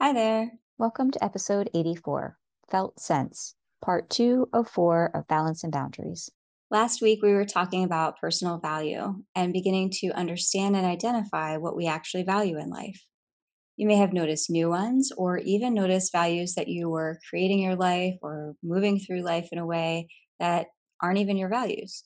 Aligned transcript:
Hi 0.00 0.12
there. 0.12 0.52
Welcome 0.78 1.10
to 1.10 1.24
episode 1.24 1.70
84 1.74 2.38
Felt 2.70 3.00
Sense, 3.00 3.56
part 3.82 4.08
two 4.08 4.48
of 4.52 4.68
four 4.68 5.10
of 5.12 5.26
Balance 5.26 5.64
and 5.64 5.72
Boundaries. 5.72 6.30
Last 6.70 7.02
week, 7.02 7.18
we 7.20 7.32
were 7.32 7.44
talking 7.44 7.82
about 7.82 8.20
personal 8.20 8.58
value 8.58 9.24
and 9.34 9.52
beginning 9.52 9.90
to 9.94 10.10
understand 10.10 10.76
and 10.76 10.86
identify 10.86 11.56
what 11.56 11.74
we 11.74 11.88
actually 11.88 12.22
value 12.22 12.60
in 12.60 12.70
life. 12.70 13.02
You 13.76 13.88
may 13.88 13.96
have 13.96 14.12
noticed 14.12 14.48
new 14.48 14.68
ones 14.68 15.10
or 15.16 15.38
even 15.38 15.74
noticed 15.74 16.12
values 16.12 16.54
that 16.54 16.68
you 16.68 16.88
were 16.88 17.18
creating 17.28 17.58
your 17.58 17.74
life 17.74 18.14
or 18.22 18.54
moving 18.62 19.00
through 19.00 19.22
life 19.22 19.48
in 19.50 19.58
a 19.58 19.66
way 19.66 20.06
that 20.38 20.68
aren't 21.02 21.18
even 21.18 21.36
your 21.36 21.48
values. 21.48 22.04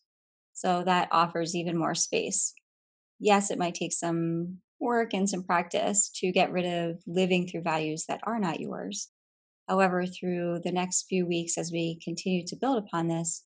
So 0.55 0.83
that 0.85 1.09
offers 1.13 1.55
even 1.55 1.77
more 1.77 1.95
space. 1.95 2.55
Yes, 3.21 3.51
it 3.51 3.59
might 3.59 3.75
take 3.75 3.93
some 3.93 4.62
work 4.83 5.14
and 5.14 5.30
some 5.30 5.45
practice 5.45 6.11
to 6.17 6.33
get 6.33 6.53
rid 6.53 6.67
of 6.67 7.01
living 7.07 7.46
through 7.46 7.62
values 7.62 8.05
that 8.09 8.21
are 8.25 8.39
not 8.39 8.61
yours. 8.61 9.09
However, 9.69 10.05
through 10.05 10.61
the 10.64 10.72
next 10.72 11.07
few 11.08 11.25
weeks, 11.25 11.57
as 11.57 11.71
we 11.72 12.00
continue 12.05 12.45
to 12.46 12.57
build 12.57 12.79
upon 12.79 13.08
this, 13.08 13.45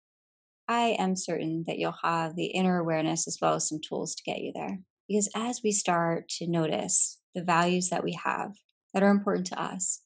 I 0.67 0.95
am 0.97 1.15
certain 1.15 1.65
that 1.67 1.77
you'll 1.77 1.93
have 2.03 2.35
the 2.35 2.47
inner 2.47 2.79
awareness 2.79 3.27
as 3.27 3.37
well 3.41 3.55
as 3.55 3.67
some 3.67 3.79
tools 3.87 4.15
to 4.15 4.23
get 4.23 4.39
you 4.39 4.51
there. 4.55 4.79
Because 5.07 5.29
as 5.35 5.61
we 5.63 5.71
start 5.71 6.27
to 6.39 6.47
notice 6.47 7.19
the 7.35 7.43
values 7.43 7.89
that 7.89 8.03
we 8.03 8.17
have 8.23 8.53
that 8.93 9.03
are 9.03 9.11
important 9.11 9.45
to 9.47 9.61
us, 9.61 10.01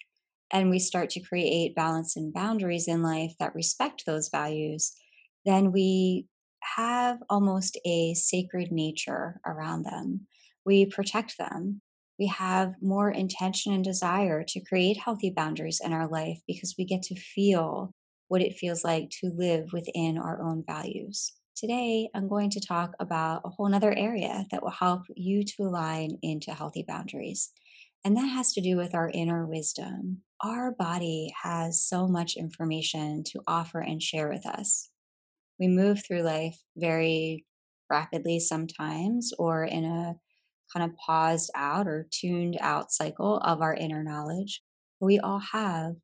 and 0.51 0.69
we 0.69 0.79
start 0.79 1.11
to 1.11 1.21
create 1.21 1.75
balance 1.75 2.15
and 2.15 2.33
boundaries 2.33 2.87
in 2.87 3.03
life 3.03 3.33
that 3.39 3.53
respect 3.53 4.03
those 4.05 4.29
values, 4.29 4.93
then 5.45 5.71
we 5.71 6.25
have 6.75 7.19
almost 7.29 7.79
a 7.85 8.13
sacred 8.15 8.71
nature 8.71 9.39
around 9.45 9.83
them 9.83 10.27
we 10.69 10.85
protect 10.85 11.39
them. 11.39 11.81
We 12.19 12.27
have 12.27 12.75
more 12.79 13.09
intention 13.09 13.73
and 13.73 13.83
desire 13.83 14.43
to 14.49 14.59
create 14.59 14.97
healthy 14.97 15.33
boundaries 15.35 15.81
in 15.83 15.93
our 15.93 16.07
life 16.07 16.41
because 16.45 16.75
we 16.77 16.85
get 16.85 17.01
to 17.03 17.19
feel 17.19 17.91
what 18.27 18.43
it 18.43 18.53
feels 18.53 18.83
like 18.83 19.09
to 19.19 19.31
live 19.35 19.73
within 19.73 20.19
our 20.19 20.39
own 20.43 20.63
values. 20.67 21.33
Today, 21.55 22.11
I'm 22.13 22.29
going 22.29 22.51
to 22.51 22.59
talk 22.59 22.93
about 22.99 23.41
a 23.45 23.49
whole 23.49 23.73
other 23.73 23.91
area 23.91 24.45
that 24.51 24.61
will 24.61 24.69
help 24.69 25.01
you 25.15 25.43
to 25.43 25.63
align 25.63 26.19
into 26.21 26.53
healthy 26.53 26.85
boundaries. 26.87 27.49
And 28.05 28.15
that 28.15 28.27
has 28.27 28.53
to 28.53 28.61
do 28.61 28.77
with 28.77 28.93
our 28.93 29.09
inner 29.09 29.47
wisdom. 29.47 30.21
Our 30.43 30.75
body 30.77 31.33
has 31.41 31.81
so 31.81 32.07
much 32.07 32.37
information 32.37 33.23
to 33.31 33.41
offer 33.47 33.79
and 33.79 34.03
share 34.03 34.29
with 34.29 34.45
us. 34.45 34.91
We 35.59 35.67
move 35.67 36.05
through 36.05 36.21
life 36.21 36.59
very 36.77 37.47
rapidly 37.89 38.39
sometimes, 38.39 39.33
or 39.39 39.63
in 39.63 39.83
a 39.83 40.13
kind 40.73 40.89
of 40.89 40.95
paused 40.97 41.51
out 41.55 41.87
or 41.87 42.07
tuned 42.11 42.57
out 42.59 42.91
cycle 42.91 43.37
of 43.37 43.61
our 43.61 43.73
inner 43.73 44.03
knowledge. 44.03 44.61
We 44.99 45.19
all 45.19 45.39
have 45.51 45.95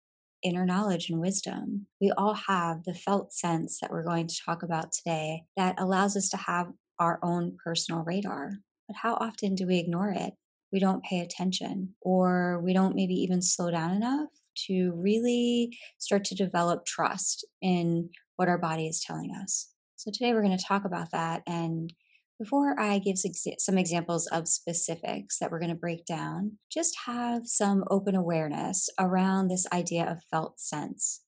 inner 0.43 0.65
knowledge 0.65 1.09
and 1.09 1.19
wisdom. 1.19 1.87
We 1.99 2.11
all 2.17 2.33
have 2.33 2.83
the 2.83 2.93
felt 2.93 3.33
sense 3.33 3.79
that 3.81 3.91
we're 3.91 4.03
going 4.03 4.27
to 4.27 4.41
talk 4.45 4.63
about 4.63 4.91
today 4.91 5.43
that 5.57 5.79
allows 5.79 6.15
us 6.15 6.29
to 6.29 6.37
have 6.37 6.67
our 6.99 7.19
own 7.23 7.57
personal 7.63 8.03
radar. 8.03 8.51
But 8.87 8.97
how 8.97 9.15
often 9.15 9.55
do 9.55 9.65
we 9.65 9.79
ignore 9.79 10.09
it? 10.09 10.33
We 10.71 10.79
don't 10.79 11.03
pay 11.03 11.19
attention, 11.19 11.95
or 12.01 12.61
we 12.63 12.73
don't 12.73 12.95
maybe 12.95 13.15
even 13.15 13.41
slow 13.41 13.71
down 13.71 13.91
enough 13.91 14.29
to 14.67 14.91
really 14.95 15.77
start 15.97 16.23
to 16.25 16.35
develop 16.35 16.85
trust 16.85 17.45
in 17.61 18.09
what 18.35 18.47
our 18.47 18.57
body 18.57 18.87
is 18.87 19.03
telling 19.05 19.31
us. 19.41 19.69
So, 19.95 20.11
today 20.11 20.33
we're 20.33 20.43
going 20.43 20.57
to 20.57 20.63
talk 20.63 20.85
about 20.85 21.11
that 21.11 21.41
and 21.47 21.93
before 22.39 22.79
I 22.79 22.99
give 22.99 23.15
some 23.59 23.77
examples 23.77 24.27
of 24.27 24.47
specifics 24.47 25.39
that 25.39 25.51
we're 25.51 25.59
going 25.59 25.69
to 25.69 25.75
break 25.75 26.05
down, 26.05 26.57
just 26.71 26.97
have 27.05 27.47
some 27.47 27.83
open 27.89 28.15
awareness 28.15 28.89
around 28.99 29.47
this 29.47 29.65
idea 29.71 30.09
of 30.09 30.23
felt 30.29 30.59
sense. 30.59 31.21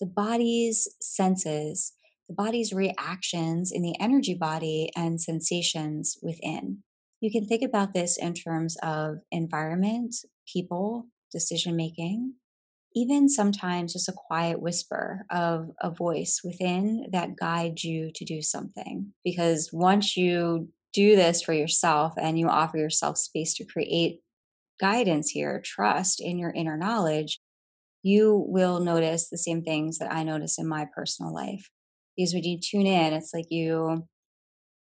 The 0.00 0.06
body's 0.06 0.88
senses, 1.00 1.92
the 2.28 2.34
body's 2.34 2.72
reactions 2.72 3.70
in 3.72 3.82
the 3.82 3.94
energy 4.00 4.34
body 4.34 4.90
and 4.96 5.20
sensations 5.20 6.16
within. 6.22 6.82
You 7.20 7.30
can 7.30 7.46
think 7.46 7.62
about 7.62 7.94
this 7.94 8.16
in 8.16 8.34
terms 8.34 8.76
of 8.82 9.18
environment, 9.30 10.16
people, 10.50 11.08
decision 11.30 11.76
making, 11.76 12.34
even 12.94 13.28
sometimes 13.28 13.92
just 13.92 14.08
a 14.08 14.12
quiet 14.12 14.60
whisper 14.60 15.26
of 15.30 15.70
a 15.80 15.90
voice 15.90 16.40
within 16.44 17.06
that 17.10 17.36
guides 17.36 17.82
you 17.84 18.10
to 18.14 18.24
do 18.24 18.40
something. 18.40 19.12
Because 19.24 19.70
once 19.72 20.16
you 20.16 20.68
do 20.92 21.16
this 21.16 21.42
for 21.42 21.52
yourself 21.52 22.14
and 22.16 22.38
you 22.38 22.48
offer 22.48 22.78
yourself 22.78 23.18
space 23.18 23.54
to 23.54 23.64
create 23.64 24.20
guidance 24.80 25.30
here, 25.30 25.60
trust 25.64 26.20
in 26.20 26.38
your 26.38 26.50
inner 26.50 26.76
knowledge, 26.76 27.40
you 28.02 28.44
will 28.48 28.80
notice 28.80 29.28
the 29.28 29.38
same 29.38 29.62
things 29.62 29.98
that 29.98 30.12
I 30.12 30.22
notice 30.22 30.58
in 30.58 30.68
my 30.68 30.86
personal 30.94 31.34
life. 31.34 31.68
Because 32.16 32.32
when 32.32 32.44
you 32.44 32.60
tune 32.60 32.86
in, 32.86 33.12
it's 33.12 33.34
like 33.34 33.46
you 33.50 34.06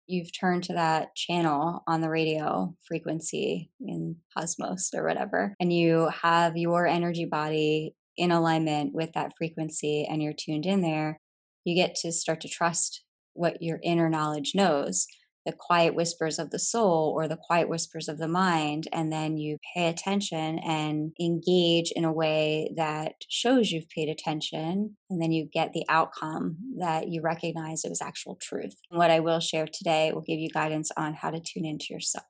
you've 0.08 0.32
turned 0.38 0.64
to 0.64 0.74
that 0.74 1.16
channel 1.16 1.84
on 1.88 2.02
the 2.02 2.10
radio 2.10 2.76
frequency 2.88 3.70
in 3.80 4.16
cosmos 4.38 4.92
or 4.94 5.06
whatever 5.06 5.56
and 5.60 5.72
you 5.74 6.10
have 6.22 6.58
your 6.58 6.86
energy 6.86 7.26
body 7.26 7.96
in 8.18 8.32
alignment 8.32 8.94
with 8.94 9.12
that 9.14 9.34
frequency 9.38 10.06
and 10.10 10.22
you're 10.22 10.34
tuned 10.34 10.66
in 10.66 10.82
there 10.82 11.20
you 11.64 11.76
get 11.76 11.96
to 11.96 12.12
start 12.12 12.42
to 12.42 12.48
trust 12.48 13.04
what 13.34 13.62
your 13.62 13.80
inner 13.84 14.10
knowledge 14.10 14.54
knows 14.56 15.08
the 15.46 15.54
quiet 15.54 15.96
whispers 15.96 16.40
of 16.40 16.50
the 16.50 16.60
soul 16.60 17.14
or 17.16 17.28
the 17.28 17.38
quiet 17.38 17.70
whispers 17.70 18.08
of 18.08 18.18
the 18.18 18.28
mind, 18.28 18.88
and 18.92 19.12
then 19.12 19.38
you 19.38 19.58
pay 19.74 19.88
attention 19.88 20.60
and 20.60 21.12
engage 21.20 21.92
in 21.92 22.04
a 22.04 22.12
way 22.12 22.74
that 22.76 23.14
shows 23.30 23.72
you've 23.72 23.90
paid 23.90 24.10
attention, 24.10 24.98
and 25.10 25.22
then 25.22 25.32
you 25.32 25.48
get 25.52 25.74
the 25.74 25.86
outcome 25.90 26.58
that 26.80 27.10
you 27.10 27.22
recognize 27.22 27.84
it 27.84 27.90
was 27.90 28.02
actual 28.02 28.38
truth. 28.42 28.76
And 28.90 28.98
what 28.98 29.12
I 29.12 29.20
will 29.20 29.40
share 29.40 29.68
today 29.72 30.12
will 30.14 30.22
give 30.22 30.40
you 30.40 30.50
guidance 30.50 30.92
on 30.98 31.14
how 31.14 31.32
to 31.32 31.40
tune 31.40 31.66
into 31.66 31.88
yourself 31.92 32.26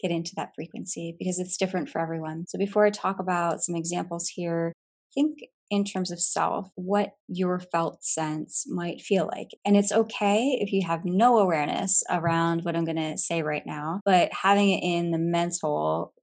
get 0.00 0.10
into 0.12 0.32
that 0.36 0.52
frequency 0.54 1.16
because 1.18 1.40
it's 1.40 1.56
different 1.56 1.88
for 1.88 2.00
everyone. 2.00 2.44
So, 2.46 2.56
before 2.56 2.86
I 2.86 2.90
talk 2.90 3.18
about 3.18 3.62
some 3.62 3.74
examples 3.74 4.28
here, 4.28 4.72
think 5.14 5.40
in 5.70 5.84
terms 5.84 6.10
of 6.10 6.20
self, 6.20 6.70
what 6.74 7.12
your 7.28 7.58
felt 7.58 8.02
sense 8.02 8.64
might 8.68 9.00
feel 9.00 9.26
like. 9.26 9.48
And 9.64 9.76
it's 9.76 9.92
okay 9.92 10.58
if 10.60 10.72
you 10.72 10.86
have 10.86 11.04
no 11.04 11.38
awareness 11.38 12.02
around 12.10 12.64
what 12.64 12.74
I'm 12.74 12.84
going 12.84 12.96
to 12.96 13.18
say 13.18 13.42
right 13.42 13.64
now, 13.66 14.00
but 14.04 14.32
having 14.32 14.70
it 14.70 14.82
in 14.82 15.10
the 15.10 15.18
mental 15.18 16.14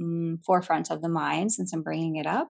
mm, 0.00 0.38
forefront 0.44 0.90
of 0.90 1.00
the 1.00 1.08
mind, 1.08 1.52
since 1.52 1.72
I'm 1.72 1.82
bringing 1.82 2.16
it 2.16 2.26
up, 2.26 2.48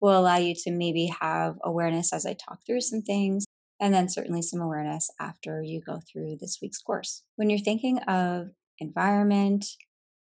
will 0.00 0.18
allow 0.18 0.36
you 0.36 0.54
to 0.64 0.70
maybe 0.70 1.12
have 1.20 1.56
awareness 1.62 2.12
as 2.12 2.24
I 2.24 2.34
talk 2.34 2.60
through 2.66 2.80
some 2.80 3.02
things. 3.02 3.44
And 3.78 3.94
then 3.94 4.08
certainly 4.08 4.42
some 4.42 4.60
awareness 4.60 5.10
after 5.18 5.62
you 5.62 5.80
go 5.80 6.00
through 6.10 6.36
this 6.40 6.58
week's 6.60 6.80
course. 6.80 7.22
When 7.36 7.48
you're 7.48 7.58
thinking 7.58 7.98
of 8.00 8.48
environment, 8.78 9.66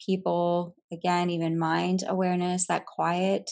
people, 0.06 0.76
again, 0.92 1.30
even 1.30 1.58
mind 1.58 2.04
awareness, 2.08 2.68
that 2.68 2.86
quiet 2.86 3.52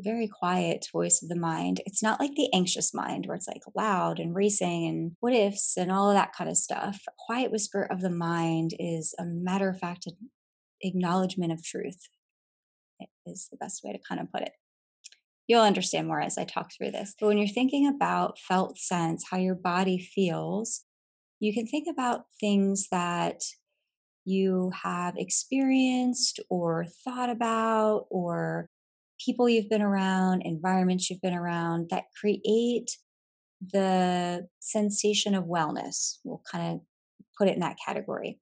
very 0.00 0.28
quiet 0.28 0.86
voice 0.92 1.22
of 1.22 1.28
the 1.28 1.36
mind. 1.36 1.80
It's 1.86 2.02
not 2.02 2.20
like 2.20 2.34
the 2.34 2.52
anxious 2.54 2.94
mind 2.94 3.26
where 3.26 3.36
it's 3.36 3.48
like 3.48 3.62
loud 3.74 4.18
and 4.18 4.34
racing 4.34 4.86
and 4.86 5.12
what 5.20 5.32
ifs 5.32 5.76
and 5.76 5.90
all 5.90 6.10
of 6.10 6.16
that 6.16 6.34
kind 6.34 6.50
of 6.50 6.56
stuff. 6.56 7.00
Quiet 7.26 7.50
whisper 7.50 7.82
of 7.82 8.00
the 8.00 8.10
mind 8.10 8.72
is 8.78 9.14
a 9.18 9.24
matter 9.24 9.68
of 9.68 9.78
fact 9.78 10.06
acknowledgement 10.82 11.52
of 11.52 11.62
truth, 11.62 12.08
is 13.26 13.48
the 13.50 13.56
best 13.56 13.82
way 13.84 13.92
to 13.92 13.98
kind 14.06 14.20
of 14.20 14.30
put 14.30 14.42
it. 14.42 14.52
You'll 15.48 15.62
understand 15.62 16.08
more 16.08 16.20
as 16.20 16.38
I 16.38 16.44
talk 16.44 16.70
through 16.72 16.90
this. 16.90 17.14
But 17.18 17.26
when 17.28 17.38
you're 17.38 17.46
thinking 17.46 17.86
about 17.86 18.38
felt 18.38 18.78
sense, 18.78 19.26
how 19.30 19.36
your 19.36 19.54
body 19.54 19.98
feels, 19.98 20.84
you 21.38 21.54
can 21.54 21.66
think 21.66 21.86
about 21.90 22.24
things 22.40 22.88
that 22.90 23.42
you 24.24 24.72
have 24.82 25.16
experienced 25.16 26.40
or 26.50 26.84
thought 27.04 27.30
about 27.30 28.06
or 28.10 28.68
people 29.24 29.48
you've 29.48 29.68
been 29.68 29.82
around, 29.82 30.42
environments 30.42 31.10
you've 31.10 31.22
been 31.22 31.34
around 31.34 31.88
that 31.90 32.04
create 32.20 32.90
the 33.60 34.46
sensation 34.60 35.34
of 35.34 35.44
wellness. 35.44 36.18
We'll 36.24 36.42
kind 36.50 36.74
of 36.74 36.80
put 37.38 37.48
it 37.48 37.54
in 37.54 37.60
that 37.60 37.78
category. 37.84 38.38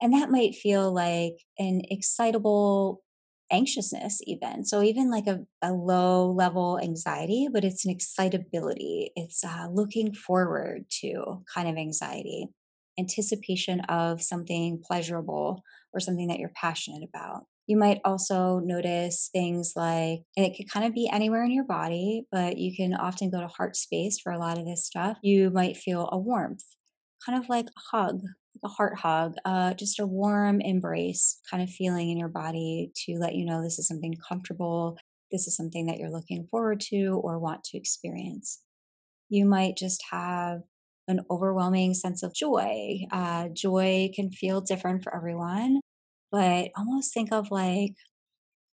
And 0.00 0.12
that 0.12 0.30
might 0.30 0.54
feel 0.54 0.92
like 0.92 1.34
an 1.58 1.82
excitable 1.90 3.02
anxiousness, 3.50 4.20
even. 4.24 4.64
So, 4.64 4.82
even 4.82 5.10
like 5.10 5.26
a, 5.26 5.40
a 5.62 5.72
low 5.72 6.30
level 6.30 6.78
anxiety, 6.82 7.48
but 7.52 7.64
it's 7.64 7.84
an 7.84 7.90
excitability. 7.90 9.12
It's 9.14 9.44
uh, 9.44 9.68
looking 9.72 10.12
forward 10.12 10.86
to 11.02 11.42
kind 11.52 11.68
of 11.68 11.76
anxiety, 11.76 12.48
anticipation 12.98 13.80
of 13.88 14.22
something 14.22 14.82
pleasurable 14.84 15.62
or 15.94 16.00
something 16.00 16.28
that 16.28 16.38
you're 16.38 16.52
passionate 16.54 17.08
about. 17.08 17.44
You 17.66 17.76
might 17.76 18.00
also 18.04 18.60
notice 18.60 19.28
things 19.32 19.72
like, 19.74 20.20
and 20.36 20.46
it 20.46 20.56
could 20.56 20.70
kind 20.70 20.86
of 20.86 20.94
be 20.94 21.08
anywhere 21.12 21.44
in 21.44 21.50
your 21.50 21.64
body, 21.64 22.22
but 22.30 22.58
you 22.58 22.76
can 22.76 22.94
often 22.94 23.30
go 23.30 23.40
to 23.40 23.48
heart 23.48 23.76
space 23.76 24.20
for 24.22 24.32
a 24.32 24.38
lot 24.38 24.58
of 24.58 24.66
this 24.66 24.86
stuff. 24.86 25.18
You 25.22 25.50
might 25.50 25.76
feel 25.76 26.08
a 26.12 26.18
warmth, 26.18 26.64
kind 27.24 27.38
of 27.42 27.48
like 27.48 27.66
a 27.66 27.96
hug, 27.96 28.20
a 28.64 28.68
heart 28.68 28.98
hug, 28.98 29.34
uh, 29.44 29.74
just 29.74 29.98
a 29.98 30.06
warm 30.06 30.60
embrace 30.60 31.40
kind 31.50 31.62
of 31.62 31.68
feeling 31.68 32.10
in 32.10 32.18
your 32.18 32.28
body 32.28 32.92
to 33.04 33.18
let 33.18 33.34
you 33.34 33.44
know 33.44 33.62
this 33.62 33.78
is 33.78 33.88
something 33.88 34.14
comfortable 34.28 34.96
this 35.30 35.46
is 35.46 35.56
something 35.56 35.86
that 35.86 35.98
you're 35.98 36.10
looking 36.10 36.46
forward 36.50 36.80
to 36.80 37.20
or 37.22 37.38
want 37.38 37.64
to 37.64 37.78
experience. 37.78 38.60
You 39.28 39.44
might 39.44 39.76
just 39.76 40.04
have 40.10 40.60
an 41.08 41.20
overwhelming 41.30 41.94
sense 41.94 42.22
of 42.22 42.34
joy. 42.34 43.00
Uh, 43.10 43.48
joy 43.52 44.10
can 44.14 44.30
feel 44.30 44.60
different 44.60 45.02
for 45.02 45.14
everyone, 45.14 45.80
but 46.36 46.70
almost 46.76 47.14
think 47.14 47.32
of 47.32 47.50
like 47.50 47.94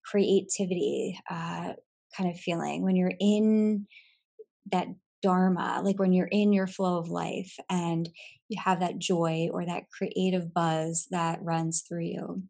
creativity 0.03 1.17
uh, 1.31 1.71
kind 2.15 2.29
of 2.29 2.37
feeling 2.37 2.83
when 2.83 2.97
you're 2.97 3.13
in 3.21 3.87
that 4.73 4.87
dharma, 5.21 5.81
like 5.81 5.97
when 5.97 6.11
you're 6.11 6.27
in 6.27 6.51
your 6.51 6.67
flow 6.67 6.97
of 6.97 7.07
life 7.07 7.55
and 7.69 8.09
you 8.49 8.59
have 8.61 8.81
that 8.81 8.99
joy 8.99 9.47
or 9.53 9.65
that 9.65 9.85
creative 9.97 10.53
buzz 10.53 11.07
that 11.11 11.41
runs 11.41 11.85
through 11.87 12.03
you. 12.03 12.43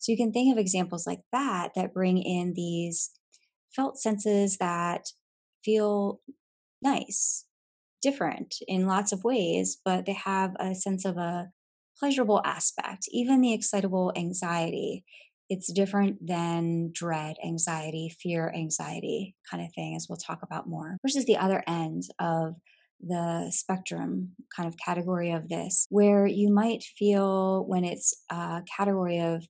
So 0.00 0.12
you 0.12 0.18
can 0.18 0.32
think 0.32 0.52
of 0.52 0.58
examples 0.58 1.06
like 1.06 1.20
that 1.32 1.70
that 1.74 1.94
bring 1.94 2.18
in 2.18 2.52
these 2.52 3.10
felt 3.74 3.98
senses 3.98 4.58
that 4.58 5.06
feel 5.64 6.20
nice, 6.82 7.46
different 8.02 8.56
in 8.68 8.86
lots 8.86 9.12
of 9.12 9.24
ways, 9.24 9.78
but 9.82 10.04
they 10.04 10.12
have 10.12 10.54
a 10.60 10.74
sense 10.74 11.06
of 11.06 11.16
a 11.16 11.48
pleasurable 11.98 12.40
aspect. 12.44 13.08
Even 13.10 13.40
the 13.40 13.52
excitable 13.52 14.12
anxiety 14.16 15.04
it's 15.48 15.72
different 15.72 16.26
than 16.26 16.90
dread, 16.92 17.36
anxiety, 17.44 18.14
fear, 18.20 18.52
anxiety 18.54 19.34
kind 19.50 19.64
of 19.64 19.72
thing, 19.74 19.96
as 19.96 20.06
we'll 20.08 20.18
talk 20.18 20.40
about 20.42 20.68
more, 20.68 20.98
versus 21.02 21.24
the 21.24 21.38
other 21.38 21.62
end 21.66 22.02
of 22.18 22.54
the 23.00 23.50
spectrum 23.50 24.32
kind 24.54 24.68
of 24.68 24.76
category 24.84 25.30
of 25.30 25.48
this, 25.48 25.86
where 25.88 26.26
you 26.26 26.52
might 26.52 26.82
feel 26.98 27.64
when 27.66 27.84
it's 27.84 28.12
a 28.30 28.62
category 28.76 29.20
of 29.20 29.46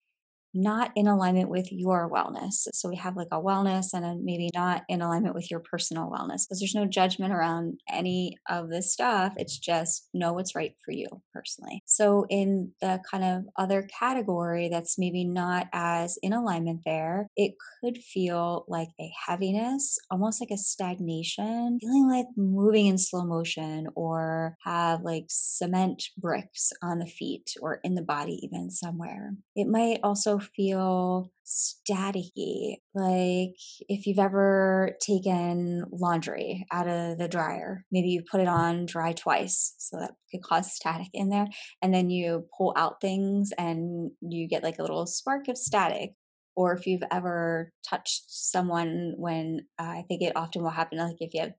not 0.58 0.90
in 0.96 1.06
alignment 1.06 1.48
with 1.48 1.70
your 1.70 2.10
wellness. 2.10 2.66
So 2.72 2.88
we 2.88 2.96
have 2.96 3.16
like 3.16 3.28
a 3.30 3.40
wellness 3.40 3.88
and 3.94 4.04
a 4.04 4.16
maybe 4.20 4.50
not 4.54 4.82
in 4.88 5.00
alignment 5.00 5.34
with 5.34 5.50
your 5.50 5.60
personal 5.60 6.10
wellness 6.10 6.42
because 6.44 6.58
there's 6.60 6.74
no 6.74 6.86
judgment 6.86 7.32
around 7.32 7.80
any 7.88 8.36
of 8.48 8.68
this 8.68 8.92
stuff. 8.92 9.34
It's 9.36 9.58
just 9.58 10.08
know 10.12 10.32
what's 10.32 10.54
right 10.54 10.74
for 10.84 10.92
you 10.92 11.06
personally. 11.32 11.82
So 11.86 12.26
in 12.28 12.72
the 12.80 13.00
kind 13.08 13.24
of 13.24 13.44
other 13.56 13.88
category 13.98 14.68
that's 14.68 14.98
maybe 14.98 15.24
not 15.24 15.68
as 15.72 16.18
in 16.22 16.32
alignment 16.32 16.80
there, 16.84 17.28
it 17.36 17.52
could 17.80 17.98
feel 17.98 18.64
like 18.68 18.88
a 19.00 19.10
heaviness, 19.26 19.98
almost 20.10 20.40
like 20.40 20.50
a 20.50 20.58
stagnation, 20.58 21.78
feeling 21.80 22.08
like 22.08 22.26
moving 22.36 22.86
in 22.86 22.98
slow 22.98 23.24
motion 23.24 23.86
or 23.94 24.56
have 24.64 25.02
like 25.02 25.26
cement 25.28 26.02
bricks 26.16 26.72
on 26.82 26.98
the 26.98 27.06
feet 27.06 27.54
or 27.60 27.80
in 27.84 27.94
the 27.94 28.02
body 28.02 28.40
even 28.42 28.70
somewhere. 28.70 29.32
It 29.54 29.68
might 29.68 30.00
also 30.02 30.40
feel 30.54 31.30
staticky. 31.44 32.76
Like 32.94 33.56
if 33.88 34.06
you've 34.06 34.18
ever 34.18 34.96
taken 35.00 35.84
laundry 35.90 36.66
out 36.72 36.88
of 36.88 37.18
the 37.18 37.28
dryer, 37.28 37.84
maybe 37.90 38.08
you 38.08 38.22
put 38.30 38.40
it 38.40 38.48
on 38.48 38.86
dry 38.86 39.12
twice, 39.12 39.74
so 39.78 39.98
that 39.98 40.12
could 40.30 40.42
cause 40.42 40.74
static 40.74 41.08
in 41.12 41.30
there. 41.30 41.46
And 41.82 41.94
then 41.94 42.10
you 42.10 42.46
pull 42.56 42.74
out 42.76 43.00
things 43.00 43.50
and 43.56 44.10
you 44.20 44.48
get 44.48 44.62
like 44.62 44.78
a 44.78 44.82
little 44.82 45.06
spark 45.06 45.48
of 45.48 45.56
static. 45.58 46.12
Or 46.56 46.72
if 46.74 46.86
you've 46.86 47.04
ever 47.12 47.72
touched 47.88 48.24
someone 48.26 49.14
when 49.16 49.60
uh, 49.78 49.84
I 49.84 50.04
think 50.08 50.22
it 50.22 50.36
often 50.36 50.62
will 50.62 50.70
happen, 50.70 50.98
like 50.98 51.16
if 51.20 51.32
you 51.32 51.42
have 51.42 51.52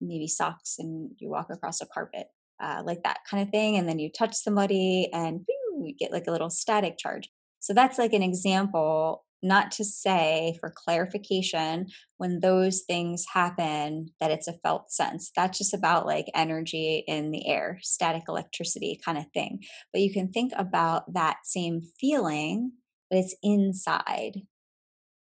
maybe 0.00 0.26
socks 0.26 0.76
and 0.78 1.10
you 1.18 1.28
walk 1.28 1.48
across 1.50 1.80
a 1.82 1.86
carpet, 1.86 2.28
uh, 2.58 2.82
like 2.84 3.02
that 3.04 3.18
kind 3.30 3.42
of 3.42 3.50
thing. 3.50 3.76
And 3.76 3.86
then 3.86 3.98
you 3.98 4.10
touch 4.10 4.34
somebody 4.34 5.10
and 5.12 5.40
you 5.84 5.94
get 5.98 6.10
like 6.10 6.26
a 6.26 6.30
little 6.30 6.48
static 6.48 6.96
charge. 6.98 7.28
So 7.66 7.74
that's 7.74 7.98
like 7.98 8.12
an 8.12 8.22
example, 8.22 9.24
not 9.42 9.72
to 9.72 9.84
say 9.84 10.56
for 10.60 10.72
clarification, 10.72 11.88
when 12.16 12.38
those 12.38 12.82
things 12.82 13.24
happen, 13.34 14.10
that 14.20 14.30
it's 14.30 14.46
a 14.46 14.52
felt 14.52 14.92
sense. 14.92 15.32
That's 15.34 15.58
just 15.58 15.74
about 15.74 16.06
like 16.06 16.26
energy 16.32 17.02
in 17.08 17.32
the 17.32 17.48
air, 17.48 17.80
static 17.82 18.22
electricity 18.28 19.00
kind 19.04 19.18
of 19.18 19.24
thing. 19.34 19.64
But 19.92 20.02
you 20.02 20.12
can 20.12 20.30
think 20.30 20.52
about 20.56 21.12
that 21.12 21.38
same 21.42 21.80
feeling, 22.00 22.70
but 23.10 23.18
it's 23.18 23.34
inside, 23.42 24.42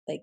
like 0.07 0.21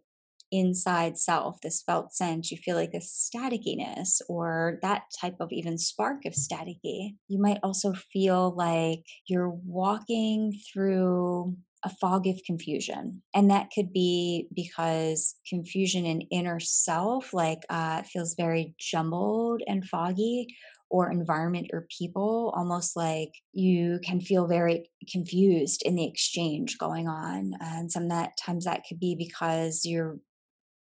inside 0.52 1.18
self, 1.18 1.60
this 1.60 1.82
felt 1.82 2.14
sense. 2.14 2.52
You 2.52 2.56
feel 2.56 2.76
like 2.76 2.92
this 2.92 3.12
statickiness 3.12 4.22
or 4.28 4.78
that 4.82 5.06
type 5.20 5.38
of 5.40 5.50
even 5.50 5.76
spark 5.76 6.24
of 6.24 6.34
staticky. 6.34 7.16
You 7.26 7.42
might 7.42 7.58
also 7.64 7.94
feel 7.94 8.54
like 8.54 9.00
you're 9.26 9.50
walking 9.50 10.52
through 10.72 11.56
a 11.84 11.90
fog 11.90 12.26
of 12.26 12.40
confusion. 12.46 13.22
And 13.34 13.50
that 13.50 13.70
could 13.74 13.92
be 13.92 14.48
because 14.54 15.34
confusion 15.48 16.06
in 16.06 16.22
inner 16.22 16.60
self, 16.60 17.34
like 17.34 17.62
uh, 17.68 18.02
feels 18.02 18.34
very 18.34 18.74
jumbled 18.78 19.62
and 19.66 19.84
foggy, 19.84 20.46
or 20.90 21.10
environment 21.10 21.68
or 21.72 21.86
people, 21.98 22.52
almost 22.54 22.96
like 22.96 23.30
you 23.54 23.98
can 24.04 24.20
feel 24.20 24.46
very 24.46 24.90
confused 25.10 25.82
in 25.86 25.96
the 25.96 26.06
exchange 26.06 26.76
going 26.76 27.08
on. 27.08 27.54
And 27.60 27.90
sometimes 27.90 28.10
that 28.10 28.36
times 28.36 28.64
that 28.66 28.82
could 28.86 29.00
be 29.00 29.16
because 29.16 29.86
you're 29.86 30.18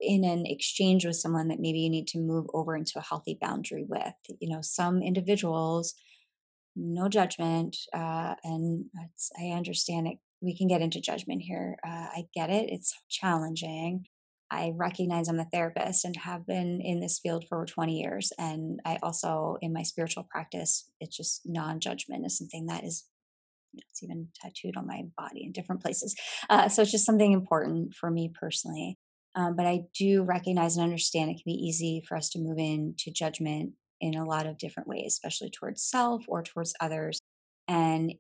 in 0.01 0.25
an 0.25 0.47
exchange 0.47 1.07
with 1.07 1.15
someone 1.15 1.47
that 1.47 1.61
maybe 1.61 1.79
you 1.79 1.91
need 1.91 2.09
to 2.09 2.19
move 2.19 2.47
over 2.53 2.75
into 2.75 2.99
a 2.99 3.03
healthy 3.03 3.39
boundary 3.41 3.87
with. 3.89 4.15
You 4.41 4.49
know, 4.49 4.63
some 4.63 5.01
individuals 5.01 5.95
no 6.77 7.09
judgment 7.09 7.77
uh, 7.93 8.35
and 8.43 8.87
i 9.39 9.47
understand 9.51 10.07
it 10.07 10.19
we 10.45 10.57
can 10.57 10.69
get 10.69 10.83
into 10.83 11.01
judgment 11.01 11.43
here. 11.43 11.77
Uh, 11.87 11.91
I 11.91 12.25
get 12.35 12.51
it. 12.51 12.67
It's 12.69 12.95
challenging. 13.09 14.05
I 14.51 14.73
recognize 14.77 15.29
I'm 15.29 15.41
a 15.41 15.47
therapist 15.53 16.05
and 16.05 16.15
have 16.17 16.47
been 16.47 16.81
in 16.81 17.01
this 17.01 17.19
field 17.19 17.45
for 17.49 17.65
20 17.65 17.99
years. 17.99 18.31
And 18.39 18.79
I 18.85 18.99
also, 19.03 19.57
in 19.61 19.73
my 19.73 19.83
spiritual 19.83 20.27
practice, 20.31 20.91
it's 21.01 21.17
just 21.17 21.43
non 21.45 21.81
judgment 21.81 22.27
is 22.27 22.39
something 22.39 22.67
that 22.67 22.85
is, 22.85 23.05
you 23.73 23.79
know, 23.79 23.85
it's 23.91 24.03
even 24.03 24.29
tattooed 24.41 24.77
on 24.77 24.87
my 24.87 25.03
body 25.17 25.45
in 25.45 25.53
different 25.53 25.83
places. 25.83 26.15
Uh, 26.49 26.69
so 26.69 26.83
it's 26.83 26.93
just 26.93 27.07
something 27.07 27.33
important 27.33 27.95
for 27.95 28.11
me 28.11 28.33
personally. 28.39 28.97
Um, 29.35 29.57
but 29.57 29.67
I 29.67 29.85
do 29.99 30.23
recognize 30.23 30.77
and 30.77 30.85
understand 30.85 31.31
it 31.31 31.35
can 31.35 31.43
be 31.47 31.53
easy 31.53 32.05
for 32.07 32.17
us 32.17 32.29
to 32.31 32.39
move 32.39 32.59
into 32.59 33.11
judgment 33.11 33.73
in 34.01 34.15
a 34.15 34.25
lot 34.25 34.47
of 34.47 34.59
different 34.59 34.89
ways, 34.89 35.15
especially 35.15 35.51
towards 35.51 35.83
self 35.83 36.25
or 36.29 36.43
towards 36.43 36.75
others. 36.81 37.19
And 37.67 38.15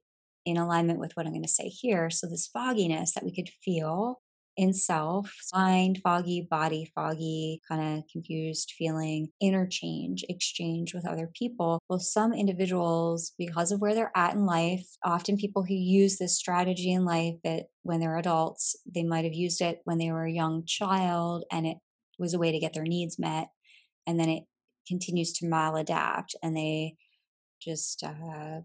in 0.44 0.56
alignment 0.56 0.98
with 0.98 1.12
what 1.14 1.26
I'm 1.26 1.32
going 1.32 1.42
to 1.42 1.48
say 1.48 1.68
here. 1.68 2.10
So, 2.10 2.26
this 2.26 2.48
fogginess 2.52 3.14
that 3.14 3.24
we 3.24 3.34
could 3.34 3.48
feel 3.64 4.20
in 4.56 4.72
self, 4.72 5.34
mind 5.52 5.98
foggy, 6.02 6.46
body 6.48 6.90
foggy, 6.94 7.60
kind 7.68 7.98
of 7.98 8.04
confused 8.10 8.72
feeling, 8.78 9.28
interchange, 9.40 10.24
exchange 10.28 10.94
with 10.94 11.06
other 11.06 11.30
people. 11.34 11.80
Well, 11.88 11.98
some 11.98 12.32
individuals, 12.32 13.32
because 13.36 13.72
of 13.72 13.80
where 13.80 13.94
they're 13.94 14.12
at 14.14 14.34
in 14.34 14.46
life, 14.46 14.86
often 15.04 15.36
people 15.36 15.64
who 15.64 15.74
use 15.74 16.18
this 16.18 16.36
strategy 16.36 16.92
in 16.92 17.04
life 17.04 17.34
that 17.42 17.66
when 17.82 18.00
they're 18.00 18.16
adults, 18.16 18.76
they 18.86 19.02
might 19.02 19.24
have 19.24 19.34
used 19.34 19.60
it 19.60 19.80
when 19.84 19.98
they 19.98 20.12
were 20.12 20.24
a 20.24 20.32
young 20.32 20.64
child 20.66 21.44
and 21.50 21.66
it 21.66 21.78
was 22.18 22.34
a 22.34 22.38
way 22.38 22.52
to 22.52 22.60
get 22.60 22.74
their 22.74 22.84
needs 22.84 23.18
met. 23.18 23.48
And 24.06 24.20
then 24.20 24.28
it 24.28 24.44
continues 24.86 25.32
to 25.32 25.46
maladapt 25.46 26.34
and 26.42 26.56
they 26.56 26.96
just 27.60 28.04
uh, 28.04 28.60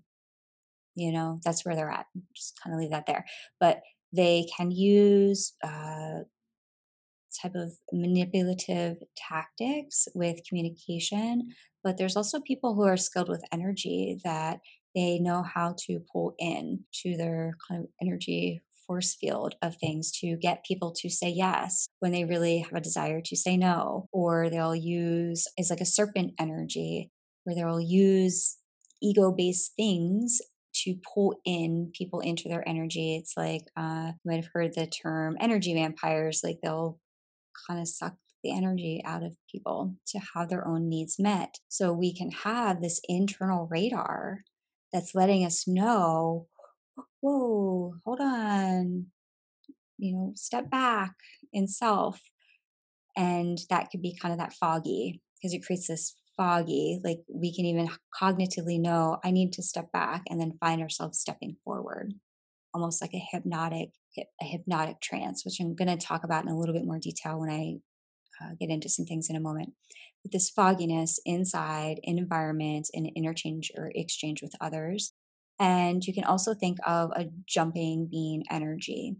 you 0.99 1.11
know 1.11 1.39
that's 1.43 1.65
where 1.65 1.75
they're 1.75 1.91
at 1.91 2.05
just 2.35 2.59
kind 2.63 2.73
of 2.73 2.79
leave 2.79 2.91
that 2.91 3.05
there. 3.05 3.25
But 3.59 3.81
they 4.11 4.47
can 4.55 4.71
use 4.71 5.53
uh, 5.63 6.23
type 7.41 7.53
of 7.55 7.71
manipulative 7.93 8.97
tactics 9.15 10.07
with 10.15 10.39
communication 10.47 11.49
but 11.83 11.97
there's 11.97 12.17
also 12.17 12.39
people 12.39 12.75
who 12.75 12.83
are 12.83 12.97
skilled 12.97 13.29
with 13.29 13.43
energy 13.51 14.19
that 14.23 14.59
they 14.95 15.19
know 15.19 15.43
how 15.43 15.75
to 15.85 15.99
pull 16.11 16.33
in 16.39 16.83
to 16.93 17.15
their 17.15 17.53
kind 17.67 17.83
of 17.83 17.89
energy 18.01 18.61
force 18.85 19.15
field 19.15 19.55
of 19.61 19.75
things 19.75 20.11
to 20.11 20.35
get 20.37 20.65
people 20.65 20.91
to 20.91 21.09
say 21.09 21.29
yes 21.29 21.87
when 21.99 22.11
they 22.11 22.25
really 22.25 22.59
have 22.59 22.73
a 22.73 22.81
desire 22.81 23.21
to 23.23 23.35
say 23.35 23.55
no 23.55 24.07
or 24.11 24.49
they'll 24.49 24.75
use 24.75 25.47
is 25.57 25.69
like 25.69 25.81
a 25.81 25.85
serpent 25.85 26.33
energy 26.39 27.11
where 27.43 27.55
they'll 27.55 27.79
use 27.79 28.57
ego 29.01 29.31
based 29.31 29.73
things 29.75 30.41
to 30.83 30.95
pull 31.13 31.39
in 31.45 31.91
people 31.93 32.19
into 32.19 32.49
their 32.49 32.67
energy. 32.67 33.15
It's 33.15 33.33
like 33.35 33.63
uh, 33.77 34.11
you 34.23 34.31
might 34.31 34.43
have 34.43 34.51
heard 34.53 34.73
the 34.73 34.87
term 34.87 35.37
energy 35.39 35.73
vampires. 35.73 36.41
Like 36.43 36.59
they'll 36.61 36.99
kind 37.67 37.79
of 37.79 37.87
suck 37.87 38.15
the 38.43 38.55
energy 38.55 39.01
out 39.05 39.23
of 39.23 39.35
people 39.51 39.95
to 40.07 40.19
have 40.33 40.49
their 40.49 40.67
own 40.67 40.87
needs 40.87 41.17
met. 41.19 41.55
So 41.67 41.91
we 41.91 42.15
can 42.15 42.31
have 42.31 42.81
this 42.81 43.01
internal 43.07 43.67
radar 43.69 44.43
that's 44.93 45.13
letting 45.13 45.45
us 45.45 45.67
know, 45.67 46.47
whoa, 47.21 47.95
hold 48.05 48.19
on, 48.21 49.07
you 49.97 50.15
know, 50.15 50.31
step 50.35 50.69
back 50.69 51.15
in 51.51 51.67
self. 51.67 52.21
And 53.17 53.57
that 53.69 53.89
could 53.91 54.01
be 54.01 54.17
kind 54.19 54.31
of 54.31 54.39
that 54.39 54.53
foggy 54.53 55.21
because 55.35 55.53
it 55.53 55.65
creates 55.65 55.87
this 55.87 56.15
foggy, 56.39 57.01
like 57.03 57.19
we 57.27 57.53
can 57.53 57.65
even 57.65 57.89
cognitively 58.19 58.79
know 58.79 59.19
I 59.25 59.31
need 59.31 59.51
to 59.53 59.61
step 59.61 59.91
back 59.91 60.23
and 60.29 60.39
then 60.39 60.57
find 60.61 60.81
ourselves 60.81 61.19
stepping 61.19 61.57
forward, 61.65 62.13
almost 62.73 63.01
like 63.01 63.13
a 63.13 63.27
hypnotic 63.31 63.89
a 64.17 64.45
hypnotic 64.45 65.01
trance, 65.01 65.43
which 65.45 65.59
I'm 65.59 65.75
going 65.75 65.95
to 65.95 66.05
talk 66.05 66.23
about 66.23 66.43
in 66.43 66.49
a 66.49 66.57
little 66.57 66.73
bit 66.73 66.85
more 66.85 66.97
detail 66.97 67.39
when 67.39 67.49
I 67.49 67.75
uh, 68.41 68.53
get 68.59 68.69
into 68.69 68.89
some 68.89 69.05
things 69.05 69.29
in 69.29 69.35
a 69.35 69.41
moment. 69.41 69.73
But 70.23 70.31
this 70.31 70.49
fogginess 70.49 71.19
inside 71.25 71.99
in 72.03 72.17
environment 72.17 72.87
in 72.93 73.11
interchange 73.15 73.71
or 73.77 73.91
exchange 73.93 74.41
with 74.41 74.53
others. 74.61 75.13
And 75.59 76.03
you 76.05 76.13
can 76.13 76.23
also 76.23 76.53
think 76.53 76.77
of 76.85 77.11
a 77.15 77.27
jumping 77.45 78.07
bean 78.09 78.43
energy. 78.49 79.17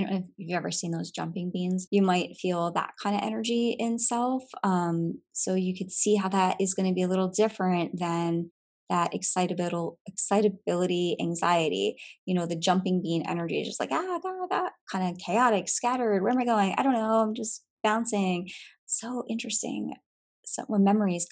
Don't 0.00 0.10
know 0.10 0.16
if 0.18 0.24
you've 0.36 0.56
ever 0.56 0.70
seen 0.70 0.90
those 0.90 1.10
jumping 1.10 1.50
beans. 1.52 1.86
You 1.90 2.02
might 2.02 2.36
feel 2.36 2.72
that 2.72 2.92
kind 3.02 3.16
of 3.16 3.22
energy 3.22 3.76
in 3.78 3.98
self. 3.98 4.42
Um, 4.62 5.20
so 5.32 5.54
you 5.54 5.76
could 5.76 5.90
see 5.90 6.16
how 6.16 6.28
that 6.28 6.60
is 6.60 6.74
going 6.74 6.88
to 6.88 6.94
be 6.94 7.02
a 7.02 7.08
little 7.08 7.28
different 7.28 7.98
than 7.98 8.50
that 8.88 9.14
excitability, 9.14 9.96
excitability, 10.06 11.16
anxiety. 11.20 11.96
You 12.26 12.34
know, 12.34 12.46
the 12.46 12.56
jumping 12.56 13.00
bean 13.02 13.24
energy 13.26 13.60
is 13.60 13.68
just 13.68 13.80
like 13.80 13.92
ah, 13.92 14.18
that, 14.22 14.46
that 14.50 14.72
kind 14.90 15.08
of 15.08 15.18
chaotic, 15.24 15.68
scattered. 15.68 16.22
Where 16.22 16.32
am 16.32 16.38
I 16.38 16.44
going? 16.44 16.74
I 16.76 16.82
don't 16.82 16.92
know. 16.92 17.20
I'm 17.20 17.34
just 17.34 17.62
bouncing. 17.82 18.48
So 18.86 19.24
interesting. 19.28 19.94
So 20.44 20.64
when 20.66 20.82
memories 20.82 21.26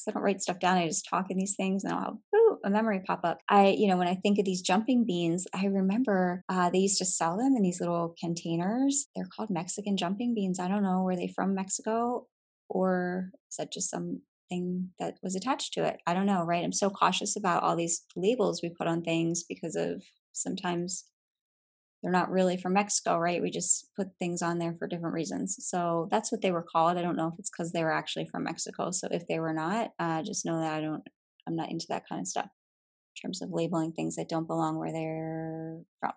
because 0.00 0.12
I 0.12 0.14
don't 0.14 0.24
write 0.24 0.42
stuff 0.42 0.58
down. 0.58 0.78
I 0.78 0.86
just 0.86 1.08
talk 1.08 1.30
in 1.30 1.36
these 1.36 1.56
things 1.56 1.84
and 1.84 1.92
I'll 1.92 2.00
have 2.00 2.16
ooh, 2.34 2.58
a 2.64 2.70
memory 2.70 3.02
pop 3.06 3.20
up. 3.24 3.40
I, 3.48 3.68
you 3.68 3.88
know, 3.88 3.96
when 3.96 4.08
I 4.08 4.14
think 4.14 4.38
of 4.38 4.44
these 4.44 4.62
jumping 4.62 5.04
beans, 5.04 5.46
I 5.54 5.66
remember 5.66 6.42
uh, 6.48 6.70
they 6.70 6.78
used 6.78 6.98
to 6.98 7.04
sell 7.04 7.36
them 7.36 7.54
in 7.56 7.62
these 7.62 7.80
little 7.80 8.14
containers. 8.18 9.06
They're 9.14 9.28
called 9.34 9.50
Mexican 9.50 9.96
jumping 9.96 10.34
beans. 10.34 10.58
I 10.58 10.68
don't 10.68 10.82
know. 10.82 11.02
Were 11.02 11.16
they 11.16 11.28
from 11.28 11.54
Mexico 11.54 12.26
or 12.68 13.30
is 13.50 13.56
that 13.56 13.72
just 13.72 13.90
something 13.90 14.90
that 14.98 15.18
was 15.22 15.34
attached 15.34 15.74
to 15.74 15.84
it? 15.84 16.00
I 16.06 16.14
don't 16.14 16.26
know, 16.26 16.44
right? 16.44 16.64
I'm 16.64 16.72
so 16.72 16.90
cautious 16.90 17.36
about 17.36 17.62
all 17.62 17.76
these 17.76 18.04
labels 18.16 18.62
we 18.62 18.70
put 18.70 18.86
on 18.86 19.02
things 19.02 19.44
because 19.48 19.76
of 19.76 20.02
sometimes 20.32 21.04
they're 22.02 22.12
not 22.12 22.30
really 22.30 22.56
from 22.56 22.72
Mexico, 22.72 23.18
right? 23.18 23.42
We 23.42 23.50
just 23.50 23.90
put 23.96 24.08
things 24.18 24.42
on 24.42 24.58
there 24.58 24.74
for 24.78 24.88
different 24.88 25.14
reasons. 25.14 25.56
So 25.60 26.08
that's 26.10 26.32
what 26.32 26.40
they 26.40 26.50
were 26.50 26.64
called. 26.64 26.96
I 26.96 27.02
don't 27.02 27.16
know 27.16 27.28
if 27.28 27.38
it's 27.38 27.50
because 27.50 27.72
they 27.72 27.82
were 27.82 27.92
actually 27.92 28.26
from 28.26 28.44
Mexico. 28.44 28.90
So 28.90 29.08
if 29.10 29.26
they 29.28 29.38
were 29.38 29.52
not, 29.52 29.90
uh, 29.98 30.22
just 30.22 30.46
know 30.46 30.60
that 30.60 30.72
I 30.72 30.80
don't, 30.80 31.02
I'm 31.46 31.56
not 31.56 31.70
into 31.70 31.86
that 31.90 32.04
kind 32.08 32.20
of 32.20 32.26
stuff 32.26 32.46
in 32.46 33.28
terms 33.28 33.42
of 33.42 33.50
labeling 33.52 33.92
things 33.92 34.16
that 34.16 34.28
don't 34.28 34.46
belong 34.46 34.78
where 34.78 34.92
they're 34.92 35.80
from 36.00 36.12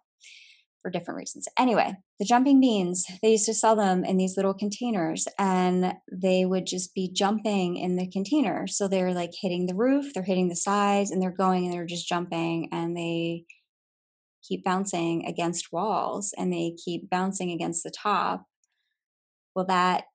for 0.82 0.92
different 0.92 1.18
reasons. 1.18 1.48
Anyway, 1.58 1.96
the 2.20 2.25
jumping 2.25 2.60
beans, 2.60 3.06
they 3.22 3.32
used 3.32 3.46
to 3.46 3.54
sell 3.54 3.75
them 3.75 4.04
in 4.04 4.18
these 4.18 4.36
little 4.36 4.54
containers 4.54 5.28
and 5.40 5.94
they 6.12 6.46
would 6.46 6.68
just 6.68 6.94
be 6.94 7.10
jumping 7.12 7.78
in 7.78 7.96
the 7.96 8.10
container. 8.12 8.68
So 8.68 8.88
they're 8.88 9.13
like 9.13 9.32
hitting 9.42 9.66
the 9.66 9.75
roof, 9.75 10.13
they're 10.13 10.24
hitting 10.24 10.50
the 10.50 10.56
sides, 10.56 11.10
and 11.10 11.22
they're 11.22 11.32
going 11.32 11.66
and 11.66 11.74
they're 11.74 11.86
just 11.86 12.08
jumping 12.08 12.70
and 12.72 12.96
they 12.96 13.46
keep 14.48 14.64
bouncing 14.64 15.26
against 15.26 15.72
walls 15.72 16.34
and 16.38 16.52
they 16.52 16.76
keep 16.84 17.10
bouncing 17.10 17.52
against 17.52 17.84
the 17.84 17.92
top, 17.92 18.46
well, 19.56 19.66
that 19.66 20.06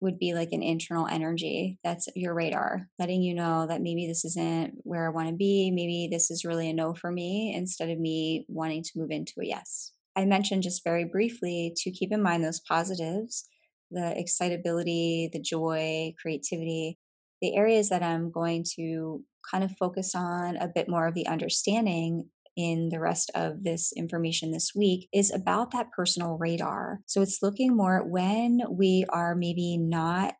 would 0.00 0.18
be 0.18 0.32
like 0.32 0.52
an 0.52 0.62
internal 0.62 1.06
energy. 1.08 1.78
That's 1.82 2.08
your 2.14 2.34
radar, 2.34 2.88
letting 2.98 3.22
you 3.22 3.34
know 3.34 3.66
that 3.66 3.82
maybe 3.82 4.06
this 4.06 4.24
isn't 4.24 4.74
where 4.84 5.06
I 5.06 5.10
want 5.10 5.28
to 5.28 5.34
be. 5.34 5.72
Maybe 5.72 6.08
this 6.10 6.30
is 6.30 6.44
really 6.44 6.70
a 6.70 6.72
no 6.72 6.94
for 6.94 7.10
me 7.10 7.52
instead 7.56 7.90
of 7.90 7.98
me 7.98 8.46
wanting 8.48 8.84
to 8.84 8.90
move 8.96 9.10
into 9.10 9.40
a 9.42 9.46
yes. 9.46 9.92
I 10.14 10.24
mentioned 10.24 10.62
just 10.62 10.84
very 10.84 11.04
briefly 11.04 11.72
to 11.78 11.90
keep 11.90 12.12
in 12.12 12.22
mind 12.22 12.44
those 12.44 12.60
positives 12.60 13.48
the 13.90 14.18
excitability, 14.18 15.30
the 15.32 15.40
joy, 15.40 16.14
creativity, 16.20 16.98
the 17.40 17.56
areas 17.56 17.88
that 17.88 18.02
I'm 18.02 18.30
going 18.30 18.64
to 18.76 19.22
kind 19.50 19.64
of 19.64 19.72
focus 19.78 20.14
on 20.14 20.56
a 20.56 20.68
bit 20.68 20.88
more 20.88 21.06
of 21.06 21.14
the 21.14 21.26
understanding 21.26 22.28
in 22.58 22.88
the 22.88 22.98
rest 22.98 23.30
of 23.36 23.62
this 23.62 23.92
information 23.96 24.50
this 24.50 24.72
week 24.74 25.08
is 25.14 25.32
about 25.32 25.70
that 25.70 25.92
personal 25.92 26.36
radar. 26.36 26.98
So 27.06 27.22
it's 27.22 27.38
looking 27.40 27.76
more 27.76 28.00
at 28.00 28.08
when 28.08 28.62
we 28.68 29.04
are 29.10 29.36
maybe 29.36 29.78
not 29.78 30.34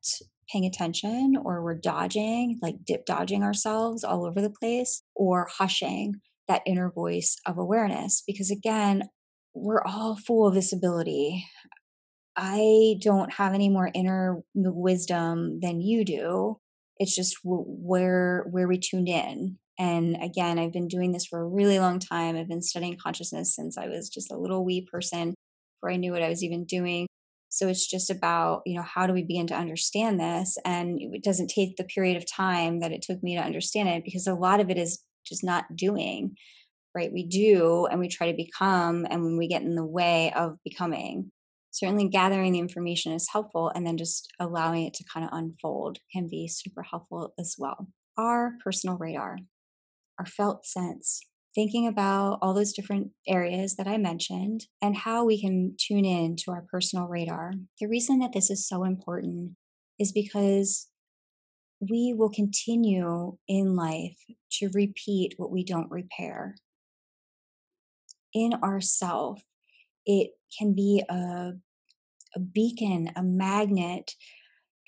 paying 0.51 0.67
attention 0.67 1.37
or 1.41 1.63
we're 1.63 1.79
dodging, 1.79 2.59
like 2.61 2.75
dip 2.85 3.07
dodging 3.07 3.45
ourselves 3.45 4.03
all 4.03 4.27
over 4.27 4.41
the 4.41 4.51
place, 4.51 5.05
or 5.15 5.49
hushing 5.59 6.17
that 6.49 6.63
inner 6.67 6.91
voice 6.91 7.37
of 7.47 7.57
awareness. 7.57 8.25
Because 8.27 8.51
again, 8.51 9.05
we're 9.55 9.85
all 9.85 10.17
full 10.17 10.49
of 10.49 10.55
this 10.55 10.73
ability. 10.73 11.47
I 12.37 12.97
don't 13.01 13.33
have 13.35 13.55
any 13.55 13.69
more 13.69 13.93
inner 13.95 14.43
wisdom 14.55 15.61
than 15.61 15.81
you 15.81 16.05
do. 16.05 16.59
It's 16.97 17.15
just 17.15 17.37
where 17.45 18.45
where 18.51 18.67
we 18.67 18.79
tuned 18.79 19.09
in 19.09 19.59
and 19.79 20.17
again, 20.23 20.59
I've 20.59 20.73
been 20.73 20.89
doing 20.89 21.13
this 21.13 21.27
for 21.27 21.41
a 21.41 21.49
really 21.49 21.79
long 21.79 22.01
time. 22.01 22.37
I've 22.37 22.49
been 22.49 22.63
studying 22.63 22.99
consciousness 23.01 23.55
since 23.55 23.79
I 23.79 23.87
was 23.87 24.09
just 24.09 24.33
a 24.33 24.37
little 24.37 24.65
wee 24.65 24.87
person 24.91 25.35
before 25.81 25.93
I 25.93 25.97
knew 25.97 26.13
what 26.13 26.23
I 26.23 26.29
was 26.29 26.43
even 26.43 26.65
doing. 26.65 27.07
So 27.49 27.69
it's 27.69 27.89
just 27.89 28.11
about, 28.11 28.63
you 28.67 28.77
know, 28.77 28.83
how 28.83 29.07
do 29.07 29.13
we 29.13 29.23
begin 29.23 29.47
to 29.49 29.57
understand 29.57 30.21
this? 30.21 30.59
And 30.65 30.99
it 31.01 31.23
doesn't 31.23 31.49
take 31.49 31.77
the 31.77 31.85
period 31.85 32.17
of 32.17 32.31
time 32.31 32.81
that 32.81 32.93
it 32.93 33.03
took 33.03 33.23
me 33.23 33.37
to 33.37 33.43
understand 33.43 33.89
it 33.89 34.05
because 34.05 34.27
a 34.27 34.35
lot 34.35 34.61
of 34.61 34.69
it 34.69 34.77
is 34.77 35.03
just 35.25 35.45
not 35.45 35.65
doing, 35.75 36.35
right? 36.95 37.13
We 37.13 37.27
do 37.27 37.87
and 37.87 38.01
we 38.01 38.09
try 38.09 38.31
to 38.31 38.37
become, 38.37 39.07
and 39.09 39.23
when 39.23 39.39
we 39.39 39.49
get 39.49 39.63
in 39.63 39.77
the 39.77 39.87
way 39.87 40.33
of 40.35 40.57
becoming, 40.65 41.31
certainly 41.71 42.09
gathering 42.09 42.53
the 42.53 42.59
information 42.59 43.13
is 43.13 43.29
helpful 43.31 43.71
and 43.75 43.87
then 43.87 43.97
just 43.97 44.33
allowing 44.41 44.87
it 44.87 44.95
to 44.95 45.05
kind 45.13 45.25
of 45.25 45.31
unfold 45.33 45.99
can 46.13 46.29
be 46.29 46.49
super 46.49 46.83
helpful 46.83 47.33
as 47.39 47.55
well. 47.59 47.87
Our 48.17 48.55
personal 48.65 48.99
radar 48.99 49.39
our 50.19 50.27
felt 50.27 50.67
sense, 50.67 51.21
thinking 51.55 51.87
about 51.87 52.39
all 52.43 52.55
those 52.55 52.73
different 52.73 53.11
areas 53.27 53.77
that 53.77 53.87
I 53.87 53.97
mentioned 53.97 54.67
and 54.83 54.97
how 54.97 55.25
we 55.25 55.41
can 55.41 55.75
tune 55.79 56.05
in 56.05 56.37
to 56.37 56.51
our 56.51 56.65
personal 56.71 57.07
radar. 57.07 57.53
The 57.81 57.89
reason 57.89 58.19
that 58.21 58.33
this 58.33 58.51
is 58.51 58.67
so 58.67 58.85
important 58.85 59.53
is 59.99 60.13
because 60.13 60.89
we 61.81 62.15
will 62.17 62.31
continue 62.31 63.37
in 63.47 63.77
life 63.77 64.19
to 64.53 64.71
repeat 64.73 65.35
what 65.37 65.51
we 65.51 65.65
don't 65.65 65.91
repair. 65.91 66.57
In 68.35 68.55
ourself, 68.63 69.43
it 70.05 70.31
can 70.59 70.75
be 70.75 71.03
a, 71.09 71.53
a 72.35 72.41
beacon, 72.41 73.11
a 73.17 73.23
magnet 73.23 74.15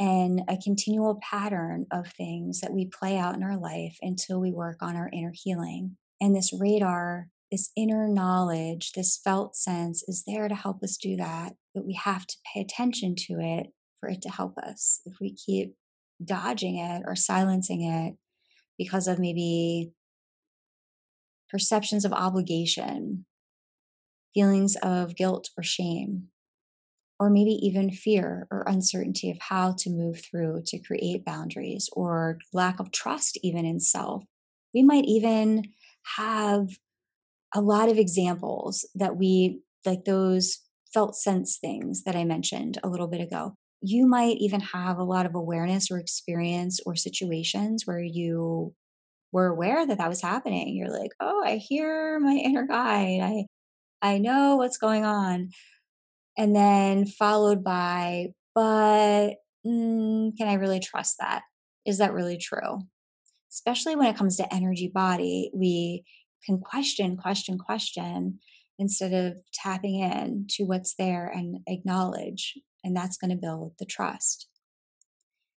and 0.01 0.41
a 0.49 0.57
continual 0.57 1.21
pattern 1.23 1.87
of 1.93 2.07
things 2.09 2.61
that 2.61 2.73
we 2.73 2.87
play 2.87 3.19
out 3.19 3.35
in 3.35 3.43
our 3.43 3.59
life 3.59 3.99
until 4.01 4.41
we 4.41 4.51
work 4.51 4.79
on 4.81 4.97
our 4.97 5.11
inner 5.13 5.33
healing. 5.35 5.99
And 6.23 6.35
this 6.35 6.55
radar, 6.59 7.29
this 7.53 7.71
inner 7.77 8.09
knowledge, 8.09 8.93
this 8.93 9.21
felt 9.23 9.55
sense 9.55 10.03
is 10.09 10.25
there 10.27 10.49
to 10.49 10.55
help 10.55 10.83
us 10.83 10.97
do 10.97 11.17
that, 11.17 11.53
but 11.75 11.85
we 11.85 12.01
have 12.03 12.27
to 12.27 12.37
pay 12.53 12.63
attention 12.63 13.15
to 13.27 13.35
it 13.41 13.67
for 14.01 14.09
it 14.09 14.23
to 14.23 14.31
help 14.31 14.57
us. 14.57 15.03
If 15.05 15.19
we 15.21 15.35
keep 15.35 15.75
dodging 16.25 16.79
it 16.79 17.03
or 17.07 17.15
silencing 17.15 17.83
it 17.83 18.15
because 18.79 19.07
of 19.07 19.19
maybe 19.19 19.93
perceptions 21.51 22.07
of 22.07 22.13
obligation, 22.15 23.27
feelings 24.33 24.77
of 24.83 25.15
guilt 25.15 25.51
or 25.59 25.63
shame, 25.63 26.29
or 27.21 27.29
maybe 27.31 27.53
even 27.53 27.91
fear 27.91 28.49
or 28.51 28.65
uncertainty 28.67 29.31
of 29.31 29.39
how 29.41 29.75
to 29.79 29.91
move 29.91 30.23
through 30.25 30.63
to 30.67 30.79
create 30.81 31.25
boundaries 31.25 31.89
or 31.93 32.39
lack 32.55 32.81
of 32.81 32.91
trust, 32.91 33.39
even 33.43 33.67
in 33.67 33.79
self. 33.79 34.25
We 34.73 34.83
might 34.83 35.05
even 35.05 35.65
have 36.17 36.71
a 37.55 37.61
lot 37.61 37.91
of 37.91 37.99
examples 37.99 38.89
that 38.95 39.17
we 39.17 39.61
like 39.85 40.05
those 40.05 40.61
felt 40.95 41.15
sense 41.15 41.59
things 41.59 42.05
that 42.05 42.17
I 42.17 42.25
mentioned 42.25 42.79
a 42.83 42.89
little 42.89 43.09
bit 43.09 43.21
ago. 43.21 43.55
You 43.83 44.07
might 44.07 44.39
even 44.39 44.61
have 44.61 44.99
a 44.99 45.05
lot 45.05 45.27
of 45.27 45.35
awareness 45.35 45.91
or 45.91 45.99
experience 45.99 46.81
or 46.87 46.97
situations 46.97 47.87
where 47.87 48.01
you 48.03 48.75
were 49.33 49.49
aware 49.49 49.87
that 49.87 49.99
that 49.99 50.09
was 50.09 50.23
happening. 50.23 50.75
You're 50.75 50.91
like, 50.91 51.13
oh, 51.21 51.43
I 51.45 51.57
hear 51.57 52.19
my 52.21 52.35
inner 52.35 52.67
guide. 52.67 53.21
I 53.23 53.47
I 54.03 54.19
know 54.19 54.57
what's 54.57 54.79
going 54.79 55.05
on 55.05 55.51
and 56.37 56.55
then 56.55 57.07
followed 57.07 57.63
by, 57.63 58.29
but 58.55 59.35
mm, 59.67 60.37
can 60.37 60.49
I 60.49 60.55
really 60.55 60.81
trust 60.81 61.17
that? 61.21 61.43
Is 61.87 61.99
that 61.99 62.13
really 62.13 62.39
true? 62.39 62.83
Especially 63.51 63.97
when 63.97 64.07
it 64.07 64.17
comes 64.17 64.37
to 64.37 64.55
energy 64.55 64.91
body, 64.93 65.51
we 65.55 66.05
can 66.45 66.59
question, 66.59 67.17
question, 67.17 67.59
question 67.59 68.39
instead 68.79 69.13
of 69.13 69.39
tapping 69.53 70.01
in 70.01 70.47
to 70.49 70.65
what's 70.65 70.95
there 70.95 71.27
and 71.27 71.59
acknowledge. 71.67 72.55
And 72.83 72.97
that's 72.97 73.19
going 73.19 73.31
to 73.31 73.37
build 73.37 73.75
the 73.79 73.85
trust. 73.85 74.49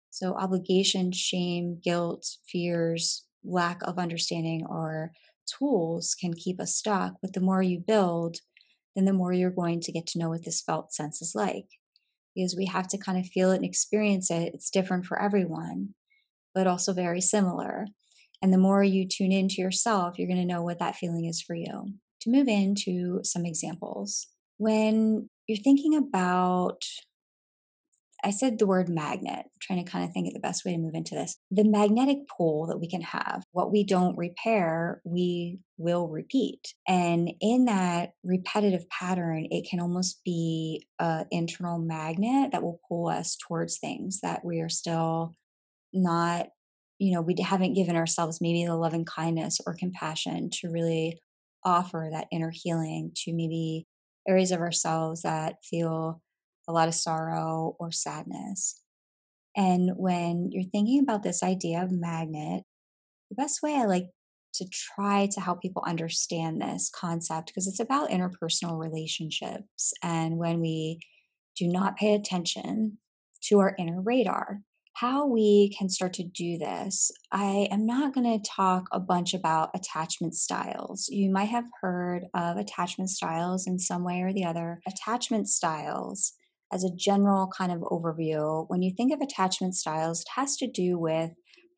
So, 0.10 0.34
obligation, 0.34 1.12
shame, 1.12 1.80
guilt, 1.82 2.26
fears, 2.52 3.26
lack 3.44 3.82
of 3.84 3.98
understanding, 3.98 4.66
or 4.68 5.12
tools 5.48 6.16
can 6.20 6.34
keep 6.34 6.60
us 6.60 6.76
stuck. 6.76 7.14
But 7.22 7.34
the 7.34 7.40
more 7.40 7.62
you 7.62 7.80
build, 7.80 8.38
then 8.96 9.06
the 9.06 9.14
more 9.14 9.34
you're 9.34 9.52
going 9.52 9.80
to 9.82 9.92
get 9.92 10.08
to 10.08 10.20
know 10.20 10.30
what 10.30 10.46
this 10.46 10.62
felt 10.62 10.94
sense 10.94 11.22
is 11.22 11.34
like. 11.36 11.68
Because 12.36 12.56
we 12.56 12.66
have 12.66 12.88
to 12.90 12.98
kind 12.98 13.18
of 13.18 13.26
feel 13.26 13.52
it 13.52 13.58
and 13.58 13.66
experience 13.66 14.32
it. 14.32 14.54
It's 14.54 14.70
different 14.70 15.06
for 15.06 15.22
everyone, 15.22 15.96
but 16.56 16.68
also 16.68 16.94
very 16.94 17.22
similar. 17.22 17.88
And 18.42 18.54
the 18.54 18.58
more 18.58 18.84
you 18.84 19.08
tune 19.08 19.32
into 19.32 19.62
yourself, 19.62 20.18
you're 20.18 20.28
going 20.28 20.40
to 20.40 20.46
know 20.46 20.64
what 20.64 20.80
that 20.80 20.96
feeling 20.96 21.26
is 21.26 21.42
for 21.42 21.56
you. 21.56 21.94
To 22.22 22.30
move 22.30 22.48
into 22.48 23.20
some 23.24 23.46
examples, 23.46 24.28
when 24.58 25.30
you're 25.48 25.58
thinking 25.58 25.96
about 25.96 26.84
I 28.24 28.30
said 28.30 28.60
the 28.60 28.68
word 28.68 28.88
magnet, 28.88 29.40
I'm 29.46 29.60
trying 29.60 29.84
to 29.84 29.92
kind 29.92 30.06
of 30.06 30.12
think 30.12 30.28
of 30.28 30.34
the 30.34 30.40
best 30.40 30.64
way 30.64 30.72
to 30.74 30.78
move 30.78 30.94
into 30.94 31.16
this. 31.16 31.38
The 31.50 31.64
magnetic 31.64 32.20
pull 32.28 32.68
that 32.68 32.80
we 32.80 32.88
can 32.88 33.02
have, 33.02 33.44
what 33.52 33.72
we 33.72 33.84
don't 33.84 34.18
repair, 34.18 35.02
we 35.04 35.60
will 35.78 36.08
repeat. 36.08 36.74
And 36.88 37.32
in 37.42 37.66
that 37.66 38.14
repetitive 38.24 38.88
pattern, 38.90 39.48
it 39.50 39.68
can 39.70 39.80
almost 39.80 40.24
be 40.24 40.88
an 41.00 41.26
internal 41.32 41.80
magnet 41.80 42.52
that 42.52 42.62
will 42.62 42.80
pull 42.88 43.08
us 43.08 43.38
towards 43.48 43.80
things 43.80 44.20
that 44.22 44.46
we 44.46 44.60
are 44.62 44.70
still 44.70 45.36
not, 45.92 46.48
you 47.00 47.14
know, 47.14 47.22
we 47.22 47.36
haven't 47.42 47.74
given 47.74 47.96
ourselves 47.96 48.40
maybe 48.40 48.66
the 48.66 48.76
loving 48.76 49.06
kindness 49.06 49.60
or 49.66 49.74
compassion 49.74 50.50
to 50.62 50.70
really 50.70 51.20
offer 51.64 52.10
that 52.12 52.28
inner 52.32 52.52
healing 52.54 53.12
to 53.16 53.34
maybe 53.34 53.88
areas 54.28 54.52
of 54.52 54.60
ourselves 54.60 55.24
that 55.24 55.56
feel 55.64 56.22
a 56.72 56.74
lot 56.74 56.88
of 56.88 56.96
sorrow 56.96 57.76
or 57.80 57.92
sadness. 57.92 58.82
And 59.56 59.92
when 59.98 60.50
you're 60.52 60.70
thinking 60.72 61.02
about 61.02 61.24
this 61.24 61.44
idea 61.44 61.84
of 61.84 61.92
magnet, 61.92 62.64
the 63.30 63.36
best 63.36 63.62
way 63.62 63.76
I 63.76 63.86
like 63.86 64.08
to 64.56 64.66
try 64.70 65.28
to 65.32 65.42
help 65.42 65.62
people 65.62 65.84
understand 65.86 66.62
this 66.62 66.90
concept 66.94 67.48
because 67.48 67.68
it's 67.68 67.80
about 67.80 68.10
interpersonal 68.10 68.80
relationships. 68.80 69.94
And 70.04 70.38
when 70.38 70.60
we 70.60 71.00
do 71.58 71.68
not 71.68 71.98
pay 71.98 72.14
attention 72.14 72.98
to 73.44 73.60
our 73.60 73.76
inner 73.78 74.02
radar, 74.02 74.62
how 74.94 75.26
we 75.26 75.74
can 75.78 75.90
start 75.90 76.14
to 76.14 76.24
do 76.24 76.58
this. 76.58 77.12
I 77.32 77.68
am 77.72 77.86
not 77.86 78.14
going 78.14 78.40
to 78.40 78.50
talk 78.50 78.88
a 78.92 79.00
bunch 79.00 79.34
about 79.34 79.72
attachment 79.74 80.36
styles. 80.36 81.08
You 81.10 81.32
might 81.32 81.46
have 81.46 81.66
heard 81.82 82.26
of 82.34 82.58
attachment 82.58 83.10
styles 83.10 83.68
in 83.68 83.80
some 83.80 84.04
way 84.04 84.22
or 84.22 84.34
the 84.34 84.44
other. 84.44 84.82
Attachment 84.86 85.48
styles 85.48 86.34
as 86.72 86.84
a 86.84 86.96
general 86.96 87.52
kind 87.56 87.72
of 87.72 87.80
overview, 87.80 88.66
when 88.70 88.82
you 88.82 88.94
think 88.96 89.14
of 89.14 89.22
attachment 89.22 89.76
styles, 89.76 90.22
it 90.22 90.28
has 90.36 90.56
to 90.58 90.68
do 90.68 90.98
with 90.98 91.32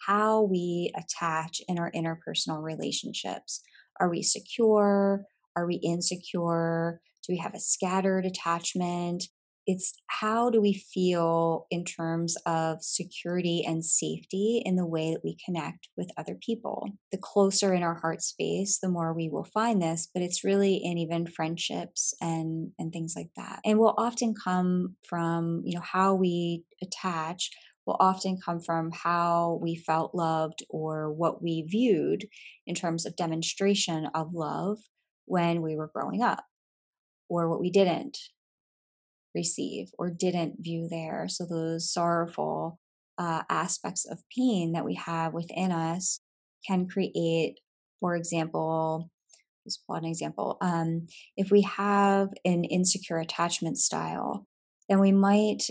how 0.06 0.42
we 0.44 0.92
attach 0.96 1.62
in 1.68 1.80
our 1.80 1.92
interpersonal 1.92 2.62
relationships. 2.62 3.62
Are 4.00 4.10
we 4.10 4.22
secure? 4.22 5.26
Are 5.56 5.66
we 5.66 5.76
insecure? 5.76 7.02
Do 7.26 7.34
we 7.34 7.40
have 7.40 7.54
a 7.54 7.60
scattered 7.60 8.26
attachment? 8.26 9.24
It's 9.66 9.94
how 10.08 10.50
do 10.50 10.62
we 10.62 10.74
feel 10.74 11.68
in 11.72 11.86
terms 11.86 12.36
of 12.46 12.84
security 12.84 13.64
and 13.66 13.84
safety 13.84 14.62
in 14.66 14.76
the 14.76 14.86
way 14.86 15.12
that 15.12 15.24
we 15.24 15.38
connect 15.46 15.90
with 15.96 16.12
other 16.18 16.36
people. 16.36 16.90
The 17.12 17.18
closer 17.18 17.74
in 17.74 17.84
our 17.84 17.96
heart 17.96 18.22
space, 18.22 18.80
the 18.80 18.90
more 18.90 19.14
we 19.14 19.30
will 19.30 19.46
find 19.46 19.82
this, 19.82 20.10
but 20.14 20.24
it's 20.24 20.44
really 20.44 20.76
in 20.84 20.98
even 20.98 21.28
friendships 21.28 22.14
and 22.20 22.72
and 22.78 22.92
things 22.92 23.14
like 23.16 23.30
that. 23.36 23.60
And 23.66 23.80
will 23.80 23.96
often 23.98 24.34
come 24.34 24.96
from, 25.08 25.62
you 25.66 25.76
know, 25.76 25.84
how 25.84 26.16
we 26.16 26.64
attach 26.82 27.50
will 27.86 27.98
often 28.00 28.40
come 28.44 28.62
from 28.62 28.92
how 28.92 29.60
we 29.62 29.76
felt 29.76 30.16
loved 30.16 30.64
or 30.70 31.12
what 31.12 31.44
we 31.44 31.66
viewed 31.68 32.26
in 32.66 32.76
terms 32.76 33.06
of 33.06 33.16
demonstration 33.16 34.08
of 34.16 34.34
love 34.34 34.78
when 35.26 35.62
we 35.62 35.76
were 35.76 35.92
growing 35.94 36.22
up 36.22 36.46
or 37.30 37.50
what 37.50 37.60
we 37.60 37.70
didn't 37.70 38.18
receive 39.36 39.90
or 39.98 40.10
didn't 40.10 40.56
view 40.60 40.88
there. 40.90 41.28
So 41.28 41.46
those 41.46 41.92
sorrowful 41.92 42.80
uh, 43.18 43.44
aspects 43.50 44.06
of 44.10 44.24
pain 44.36 44.74
that 44.74 44.86
we 44.86 44.96
have 44.96 45.34
within 45.34 45.72
us 45.72 46.20
can 46.68 46.88
create, 46.88 47.60
for 48.00 48.16
example, 48.16 49.10
pull 49.88 49.96
an 49.96 50.06
example. 50.06 50.58
Um, 50.62 51.08
if 51.38 51.52
we 51.52 51.62
have 51.62 52.30
an 52.46 52.64
insecure 52.64 53.18
attachment 53.18 53.78
style, 53.78 54.46
then 54.90 55.00
we 55.00 55.12
might 55.12 55.64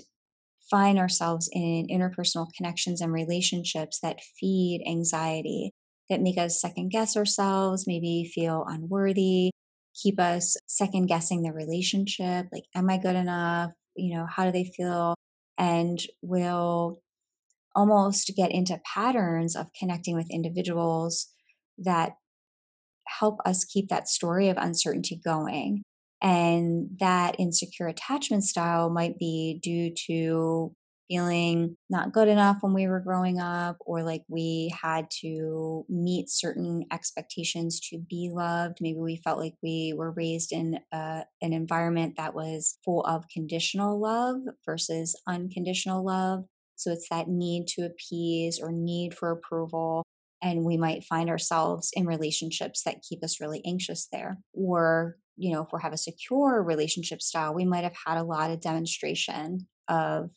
find 0.71 0.99
ourselves 0.99 1.51
in 1.53 1.89
interpersonal 1.89 2.47
connections 2.57 3.01
and 3.01 3.13
relationships 3.13 4.01
that 4.01 4.21
feed 4.41 4.83
anxiety, 4.89 5.73
that 6.09 6.23
make 6.23 6.39
us 6.39 6.61
second 6.61 6.91
guess 6.91 7.17
ourselves, 7.17 7.87
maybe 7.87 8.31
feel 8.35 8.65
unworthy, 8.67 9.51
keep 9.95 10.19
us 10.21 10.57
second 10.67 11.07
guessing 11.07 11.43
the 11.43 11.53
relationship 11.53 12.47
like 12.53 12.65
am 12.75 12.91
i 12.91 12.99
good 12.99 13.17
enough? 13.17 13.73
You 13.95 14.17
know 14.17 14.27
how 14.27 14.45
do 14.45 14.53
they 14.53 14.65
feel? 14.65 15.15
And 15.59 16.01
will 16.23 17.01
almost 17.75 18.33
get 18.37 18.51
into 18.51 18.81
patterns 18.95 19.57
of 19.57 19.67
connecting 19.79 20.15
with 20.15 20.31
individuals 20.31 21.29
that 21.79 22.13
help 23.07 23.39
us 23.45 23.65
keep 23.65 23.89
that 23.89 24.09
story 24.09 24.49
of 24.49 24.57
uncertainty 24.57 25.21
going. 25.23 25.83
And 26.23 26.91
that 27.01 27.37
insecure 27.39 27.89
attachment 27.89 28.45
style 28.45 28.91
might 28.91 29.19
be 29.19 29.59
due 29.63 29.93
to 30.07 30.73
feeling 31.13 31.77
not 31.91 32.13
good 32.13 32.29
enough 32.29 32.59
when 32.63 32.73
we 32.73 32.89
were 32.89 33.01
growing 33.01 33.39
up, 33.39 33.77
or 33.81 34.03
like 34.03 34.23
we 34.29 34.73
had 34.81 35.07
to 35.21 35.85
meet 35.89 36.31
certain 36.31 36.85
expectations 36.91 37.81
to 37.81 37.99
be 37.99 38.31
loved. 38.33 38.79
Maybe 38.81 38.99
we 38.99 39.17
felt 39.17 39.39
like 39.39 39.55
we 39.63 39.93
were 39.95 40.11
raised 40.11 40.53
in 40.53 40.79
a, 40.91 41.25
an 41.43 41.53
environment 41.53 42.15
that 42.17 42.35
was 42.35 42.79
full 42.83 43.05
of 43.05 43.29
conditional 43.29 44.01
love 44.01 44.37
versus 44.65 45.15
unconditional 45.29 46.03
love. 46.05 46.45
So 46.77 46.93
it's 46.93 47.09
that 47.11 47.29
need 47.29 47.67
to 47.69 47.83
appease 47.83 48.59
or 48.59 48.73
need 48.73 49.15
for 49.15 49.31
approval. 49.31 50.05
And 50.43 50.65
we 50.65 50.77
might 50.79 51.05
find 51.05 51.29
ourselves 51.29 51.91
in 51.93 52.07
relationships 52.07 52.83
that 52.85 53.03
keep 53.07 53.23
us 53.23 53.41
really 53.41 53.61
anxious 53.67 54.09
there. 54.11 54.39
Or, 54.55 55.17
you 55.37 55.53
know, 55.53 55.63
if 55.63 55.69
we 55.73 55.79
have 55.83 55.93
a 55.93 55.99
secure 55.99 56.63
relationship 56.63 57.21
style, 57.21 57.55
we 57.55 57.67
might 57.67 57.85
have 57.85 57.97
had 58.07 58.17
a 58.17 58.25
lot 58.25 58.51
of 58.51 58.61
demonstration 58.61 59.69
of 59.89 60.31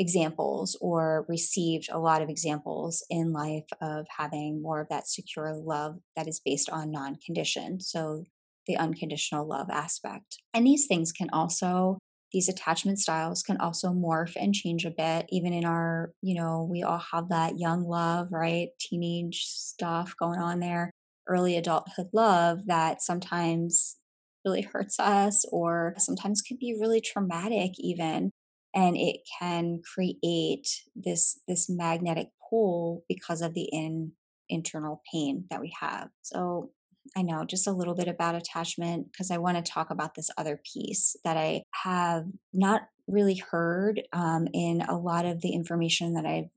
examples 0.00 0.76
or 0.80 1.26
received 1.28 1.88
a 1.92 1.98
lot 1.98 2.22
of 2.22 2.30
examples 2.30 3.04
in 3.10 3.32
life 3.32 3.66
of 3.82 4.06
having 4.16 4.62
more 4.62 4.80
of 4.80 4.88
that 4.88 5.06
secure 5.06 5.54
love 5.54 5.96
that 6.16 6.26
is 6.26 6.40
based 6.42 6.70
on 6.70 6.90
non 6.90 7.16
conditioned. 7.24 7.82
So, 7.82 8.24
the 8.66 8.76
unconditional 8.76 9.46
love 9.46 9.68
aspect. 9.70 10.38
And 10.54 10.66
these 10.66 10.86
things 10.86 11.12
can 11.12 11.28
also, 11.32 11.98
these 12.32 12.48
attachment 12.48 12.98
styles 12.98 13.42
can 13.42 13.56
also 13.58 13.88
morph 13.88 14.36
and 14.36 14.54
change 14.54 14.84
a 14.84 14.90
bit, 14.90 15.26
even 15.30 15.52
in 15.52 15.64
our, 15.64 16.12
you 16.22 16.34
know, 16.34 16.68
we 16.70 16.82
all 16.82 17.02
have 17.12 17.28
that 17.30 17.58
young 17.58 17.84
love, 17.84 18.28
right? 18.30 18.68
Teenage 18.78 19.44
stuff 19.44 20.14
going 20.18 20.38
on 20.38 20.60
there, 20.60 20.90
early 21.26 21.56
adulthood 21.56 22.08
love 22.12 22.66
that 22.66 23.02
sometimes 23.02 23.96
really 24.44 24.62
hurts 24.62 24.98
us 24.98 25.44
or 25.50 25.94
sometimes 25.98 26.40
can 26.40 26.56
be 26.58 26.78
really 26.80 27.00
traumatic 27.00 27.72
even 27.78 28.30
and 28.74 28.96
it 28.96 29.20
can 29.38 29.80
create 29.94 30.68
this 30.94 31.40
this 31.48 31.68
magnetic 31.68 32.28
pull 32.48 33.04
because 33.08 33.42
of 33.42 33.54
the 33.54 33.68
in 33.72 34.12
internal 34.48 35.02
pain 35.12 35.44
that 35.50 35.60
we 35.60 35.72
have. 35.80 36.08
So 36.22 36.70
i 37.16 37.22
know 37.22 37.44
just 37.44 37.66
a 37.66 37.72
little 37.72 37.94
bit 37.94 38.08
about 38.08 38.34
attachment 38.34 39.10
because 39.10 39.30
i 39.30 39.38
want 39.38 39.56
to 39.56 39.72
talk 39.72 39.90
about 39.90 40.14
this 40.14 40.30
other 40.36 40.60
piece 40.72 41.16
that 41.24 41.36
i 41.36 41.62
have 41.72 42.24
not 42.52 42.82
really 43.06 43.42
heard 43.50 44.02
um, 44.12 44.46
in 44.52 44.82
a 44.82 44.96
lot 44.96 45.24
of 45.24 45.40
the 45.40 45.50
information 45.50 46.14
that 46.14 46.26
i've 46.26 46.50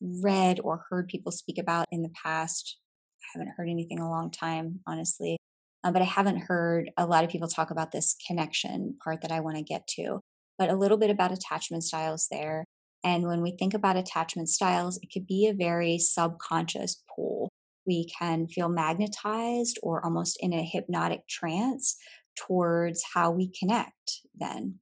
read 0.00 0.60
or 0.62 0.84
heard 0.88 1.08
people 1.08 1.30
speak 1.30 1.58
about 1.58 1.86
in 1.90 2.02
the 2.02 2.10
past. 2.22 2.78
I 3.20 3.38
haven't 3.38 3.52
heard 3.56 3.68
anything 3.68 3.98
a 3.98 4.08
long 4.08 4.30
time 4.30 4.80
honestly 4.86 5.36
uh, 5.82 5.90
but 5.90 6.02
i 6.02 6.06
haven't 6.06 6.38
heard 6.38 6.90
a 6.96 7.06
lot 7.06 7.24
of 7.24 7.30
people 7.30 7.48
talk 7.48 7.70
about 7.70 7.92
this 7.92 8.16
connection 8.26 8.96
part 9.02 9.22
that 9.22 9.32
i 9.32 9.40
want 9.40 9.56
to 9.56 9.62
get 9.62 9.86
to 9.88 10.20
but 10.58 10.70
a 10.70 10.76
little 10.76 10.98
bit 10.98 11.10
about 11.10 11.32
attachment 11.32 11.84
styles 11.84 12.28
there. 12.30 12.64
And 13.04 13.26
when 13.26 13.42
we 13.42 13.54
think 13.56 13.74
about 13.74 13.96
attachment 13.96 14.48
styles, 14.48 14.98
it 15.02 15.10
could 15.12 15.26
be 15.26 15.46
a 15.46 15.54
very 15.54 15.98
subconscious 15.98 17.02
pull. 17.14 17.50
We 17.86 18.08
can 18.18 18.48
feel 18.48 18.68
magnetized 18.68 19.78
or 19.82 20.02
almost 20.04 20.38
in 20.40 20.54
a 20.54 20.62
hypnotic 20.62 21.28
trance 21.28 21.96
towards 22.36 23.04
how 23.14 23.30
we 23.30 23.52
connect 23.58 24.20
then. 24.34 24.76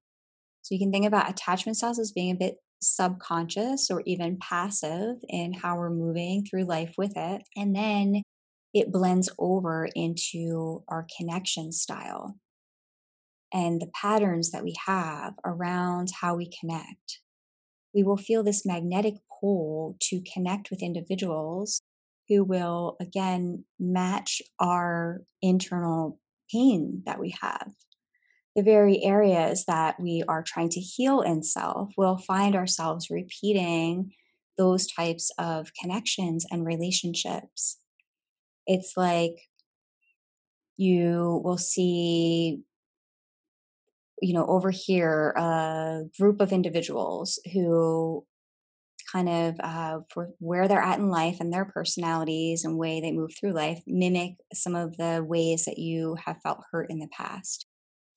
So 0.63 0.75
you 0.75 0.79
can 0.79 0.93
think 0.93 1.07
about 1.07 1.29
attachment 1.29 1.77
styles 1.77 1.99
as 1.99 2.13
being 2.13 2.31
a 2.31 2.39
bit 2.39 2.57
subconscious 2.81 3.91
or 3.91 4.03
even 4.07 4.39
passive 4.41 5.17
in 5.29 5.53
how 5.53 5.77
we're 5.77 5.91
moving 5.91 6.45
through 6.45 6.65
life 6.65 6.95
with 6.97 7.13
it. 7.17 7.43
And 7.57 7.75
then 7.75 8.23
it 8.73 8.93
blends 8.93 9.29
over 9.39 9.89
into 9.95 10.83
our 10.89 11.07
connection 11.19 11.73
style 11.73 12.37
and 13.53 13.81
the 13.81 13.91
patterns 13.95 14.51
that 14.51 14.65
we 14.65 14.75
have 14.87 15.35
around 15.45 16.09
how 16.21 16.37
we 16.37 16.51
connect, 16.59 17.21
we 17.95 18.03
will 18.03 18.17
feel 18.17 18.43
this 18.43 18.65
magnetic 18.65 19.15
pull 19.41 19.97
to 20.01 20.23
connect 20.33 20.71
with 20.71 20.83
individuals 20.83 21.83
who 22.29 22.45
will 22.45 22.97
again 23.01 23.65
match 23.79 24.41
our 24.59 25.23
internal 25.43 26.19
pain 26.51 27.03
that 27.05 27.19
we 27.19 27.35
have. 27.41 27.73
The 28.55 28.63
very 28.63 29.03
areas 29.03 29.65
that 29.67 29.99
we 29.99 30.23
are 30.29 30.45
trying 30.47 30.69
to 30.71 30.81
heal 30.81 31.21
in 31.21 31.43
self 31.43 31.93
will 31.97 32.19
find 32.19 32.55
ourselves 32.55 33.09
repeating 33.11 34.13
those 34.59 34.87
types 34.87 35.31
of 35.39 35.73
connections 35.81 36.45
and 36.51 36.65
relationships. 36.65 37.79
It's 38.67 38.93
like 38.97 39.37
you 40.77 41.41
will 41.45 41.59
see 41.59 42.61
you 44.23 44.35
know, 44.35 44.47
over 44.47 44.71
here, 44.71 45.31
a 45.37 46.03
group 46.19 46.41
of 46.41 46.53
individuals 46.53 47.41
who 47.53 48.25
kind 49.13 49.29
of 49.29 49.57
uh, 49.61 49.99
for 50.09 50.31
where 50.39 50.69
they're 50.69 50.81
at 50.81 50.99
in 50.99 51.09
life 51.09 51.39
and 51.41 51.53
their 51.53 51.67
personalities 51.67 52.65
and 52.65 52.79
way 52.79 53.01
they 53.01 53.13
move 53.13 53.33
through 53.39 53.53
life 53.53 53.83
mimic 53.87 54.37
some 54.55 54.75
of 54.75 54.97
the 54.97 55.23
ways 55.27 55.65
that 55.65 55.77
you 55.77 56.17
have 56.25 56.41
felt 56.43 56.63
hurt 56.71 56.89
in 56.89 56.99
the 56.99 57.09
past. 57.15 57.67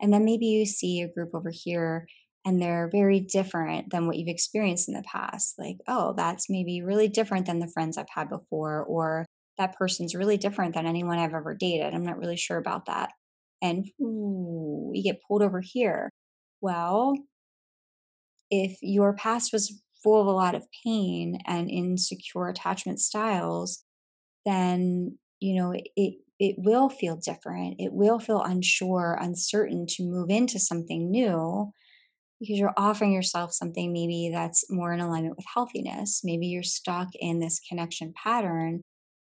And 0.01 0.13
then 0.13 0.23
maybe 0.23 0.45
you 0.45 0.65
see 0.65 1.01
a 1.01 1.11
group 1.11 1.31
over 1.33 1.51
here 1.51 2.07
and 2.45 2.61
they're 2.61 2.89
very 2.91 3.19
different 3.19 3.89
than 3.89 4.05
what 4.05 4.17
you've 4.17 4.27
experienced 4.27 4.87
in 4.87 4.93
the 4.93 5.03
past. 5.11 5.55
Like, 5.57 5.77
oh, 5.87 6.13
that's 6.15 6.49
maybe 6.49 6.81
really 6.81 7.07
different 7.07 7.47
than 7.47 7.59
the 7.59 7.71
friends 7.73 7.97
I've 7.97 8.05
had 8.13 8.29
before, 8.29 8.83
or 8.83 9.25
that 9.57 9.75
person's 9.75 10.13
really 10.13 10.37
different 10.37 10.75
than 10.75 10.85
anyone 10.85 11.17
I've 11.17 11.33
ever 11.33 11.55
dated. 11.55 11.93
I'm 11.93 12.05
not 12.05 12.19
really 12.19 12.37
sure 12.37 12.57
about 12.57 12.85
that. 12.85 13.09
And 13.65 13.87
ooh, 13.99 14.91
you 14.93 15.01
get 15.01 15.21
pulled 15.27 15.41
over 15.41 15.59
here. 15.59 16.11
Well, 16.61 17.15
if 18.51 18.77
your 18.81 19.15
past 19.15 19.51
was 19.51 19.81
full 20.03 20.21
of 20.21 20.27
a 20.27 20.31
lot 20.31 20.53
of 20.53 20.67
pain 20.83 21.39
and 21.47 21.69
insecure 21.69 22.47
attachment 22.47 22.99
styles, 22.99 23.83
then, 24.45 25.17
you 25.39 25.59
know, 25.59 25.73
it, 25.95 26.13
it 26.39 26.55
will 26.59 26.89
feel 26.89 27.15
different. 27.15 27.77
It 27.79 27.91
will 27.91 28.19
feel 28.19 28.41
unsure, 28.43 29.17
uncertain 29.19 29.87
to 29.89 30.03
move 30.03 30.29
into 30.29 30.59
something 30.59 31.09
new 31.09 31.71
because 32.39 32.59
you're 32.59 32.73
offering 32.77 33.13
yourself 33.13 33.51
something 33.51 33.91
maybe 33.91 34.29
that's 34.31 34.65
more 34.69 34.93
in 34.93 34.99
alignment 34.99 35.37
with 35.37 35.45
healthiness. 35.51 36.21
Maybe 36.23 36.47
you're 36.47 36.61
stuck 36.61 37.07
in 37.15 37.39
this 37.39 37.59
connection 37.67 38.13
pattern 38.21 38.81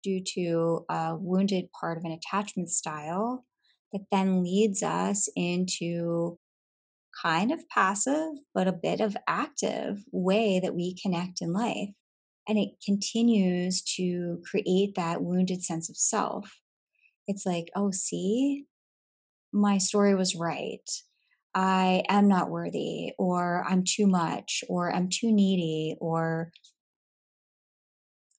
due 0.02 0.22
to 0.34 0.84
a 0.90 1.16
wounded 1.16 1.66
part 1.80 1.96
of 1.96 2.04
an 2.04 2.12
attachment 2.12 2.68
style 2.68 3.46
that 3.96 4.06
then 4.12 4.42
leads 4.42 4.82
us 4.82 5.28
into 5.34 6.38
kind 7.22 7.50
of 7.50 7.66
passive, 7.68 8.32
but 8.54 8.68
a 8.68 8.72
bit 8.72 9.00
of 9.00 9.16
active 9.26 10.04
way 10.12 10.60
that 10.60 10.74
we 10.74 10.94
connect 11.02 11.40
in 11.40 11.52
life. 11.52 11.88
And 12.46 12.58
it 12.58 12.70
continues 12.84 13.82
to 13.96 14.40
create 14.48 14.94
that 14.96 15.22
wounded 15.22 15.64
sense 15.64 15.88
of 15.88 15.96
self. 15.96 16.60
It's 17.26 17.46
like, 17.46 17.70
oh, 17.74 17.90
see, 17.90 18.66
my 19.52 19.78
story 19.78 20.14
was 20.14 20.36
right. 20.36 20.88
I 21.54 22.02
am 22.08 22.28
not 22.28 22.50
worthy, 22.50 23.12
or 23.18 23.64
I'm 23.66 23.82
too 23.82 24.06
much, 24.06 24.62
or 24.68 24.94
I'm 24.94 25.08
too 25.08 25.32
needy, 25.32 25.96
or 26.00 26.50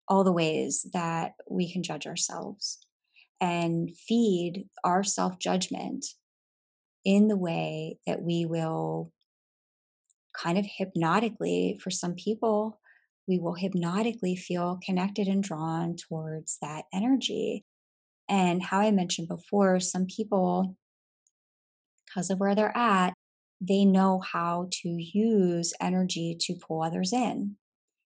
all 0.07 0.23
the 0.23 0.31
ways 0.31 0.85
that 0.93 1.31
we 1.49 1.71
can 1.71 1.81
judge 1.81 2.05
ourselves 2.05 2.77
and 3.39 3.95
feed 3.95 4.65
our 4.83 5.03
self 5.03 5.39
judgment 5.39 6.05
in 7.05 7.27
the 7.27 7.37
way 7.37 7.97
that 8.05 8.21
we 8.21 8.45
will 8.45 9.11
kind 10.35 10.57
of 10.57 10.65
hypnotically, 10.77 11.79
for 11.81 11.89
some 11.89 12.13
people, 12.13 12.79
we 13.27 13.39
will 13.39 13.55
hypnotically 13.55 14.35
feel 14.35 14.79
connected 14.85 15.27
and 15.27 15.43
drawn 15.43 15.95
towards 15.95 16.57
that 16.61 16.85
energy. 16.93 17.65
And 18.29 18.61
how 18.61 18.79
I 18.79 18.91
mentioned 18.91 19.27
before, 19.27 19.79
some 19.79 20.05
people, 20.05 20.75
because 22.05 22.29
of 22.29 22.39
where 22.39 22.55
they're 22.55 22.75
at, 22.75 23.13
they 23.59 23.85
know 23.85 24.19
how 24.19 24.69
to 24.71 24.89
use 24.89 25.73
energy 25.81 26.37
to 26.41 26.55
pull 26.55 26.83
others 26.83 27.11
in. 27.11 27.55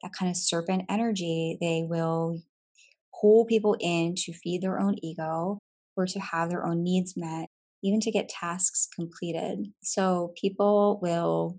That 0.03 0.13
kind 0.13 0.31
of 0.31 0.37
serpent 0.37 0.85
energy, 0.89 1.59
they 1.61 1.85
will 1.87 2.41
pull 3.23 3.47
people 3.47 3.77
in 3.81 4.15
to 4.17 4.33
feed 4.33 4.61
their 4.61 4.79
own 4.79 4.97
ego 5.03 5.59
or 5.97 6.07
to 6.07 6.21
have 6.21 6.51
their 6.51 6.67
own 6.67 6.83
needs 6.83 7.15
met 7.17 7.49
even 7.83 8.01
to 8.01 8.11
get 8.11 8.29
tasks 8.29 8.87
completed. 8.95 9.67
So 9.83 10.33
people 10.41 10.99
will 11.03 11.59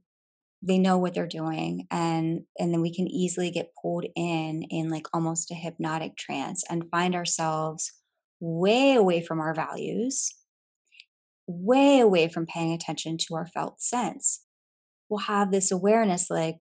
they 0.66 0.80
know 0.80 0.98
what 0.98 1.14
they're 1.14 1.28
doing 1.28 1.86
and 1.92 2.42
and 2.58 2.74
then 2.74 2.82
we 2.82 2.94
can 2.94 3.08
easily 3.08 3.52
get 3.52 3.74
pulled 3.82 4.06
in 4.16 4.64
in 4.70 4.90
like 4.90 5.06
almost 5.14 5.52
a 5.52 5.56
hypnotic 5.56 6.16
trance 6.16 6.64
and 6.70 6.90
find 6.90 7.16
ourselves 7.16 7.92
way 8.40 8.94
away 8.96 9.22
from 9.22 9.42
our 9.42 9.54
values 9.54 10.34
way 11.48 12.00
away 12.00 12.30
from 12.30 12.46
paying 12.46 12.72
attention 12.72 13.18
to 13.18 13.36
our 13.36 13.46
felt 13.46 13.82
sense 13.82 14.46
we'll 15.10 15.20
have 15.20 15.52
this 15.52 15.70
awareness 15.70 16.30
like 16.30 16.56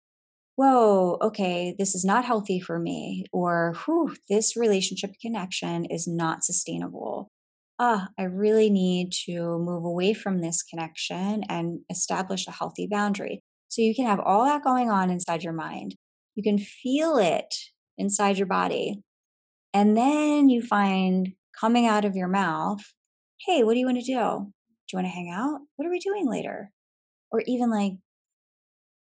whoa 0.60 1.18
okay 1.22 1.76
this 1.80 1.96
is 1.96 2.04
not 2.04 2.26
healthy 2.26 2.60
for 2.60 2.80
me 2.80 3.26
or 3.32 3.76
whew 3.86 4.14
this 4.30 4.58
relationship 4.58 5.12
connection 5.22 5.86
is 5.86 6.08
not 6.08 6.44
sustainable 6.44 7.30
ah, 7.80 8.10
I 8.20 8.24
really 8.24 8.70
need 8.70 9.14
to 9.26 9.58
move 9.58 9.86
away 9.86 10.14
from 10.14 10.42
this 10.42 10.62
connection 10.62 11.44
and 11.48 11.80
establish 11.90 12.46
a 12.46 12.52
healthy 12.52 12.88
boundary. 12.92 13.42
So 13.70 13.82
you 13.82 13.96
can 13.96 14.06
have 14.06 14.20
all 14.20 14.46
that 14.46 14.64
going 14.64 14.90
on 14.90 15.10
inside 15.10 15.44
your 15.44 15.54
mind. 15.54 15.96
You 16.36 16.44
can 16.44 16.58
feel 16.58 17.18
it 17.18 17.56
inside 17.98 18.38
your 18.38 18.48
body. 18.48 19.02
And 19.74 19.96
then 19.96 20.50
you 20.50 20.62
find 20.62 21.30
coming 21.60 21.86
out 21.88 22.06
of 22.06 22.16
your 22.16 22.28
mouth, 22.28 22.82
hey, 23.46 23.64
what 23.64 23.74
do 23.74 23.80
you 23.80 23.86
want 23.86 24.00
to 24.00 24.04
do? 24.04 24.14
Do 24.14 24.94
you 24.94 24.98
want 24.98 25.06
to 25.06 25.12
hang 25.12 25.32
out? 25.34 25.62
What 25.76 25.88
are 25.88 25.92
we 25.92 26.00
doing 26.00 26.30
later? 26.30 26.72
Or 27.32 27.44
even 27.46 27.70
like 27.70 27.94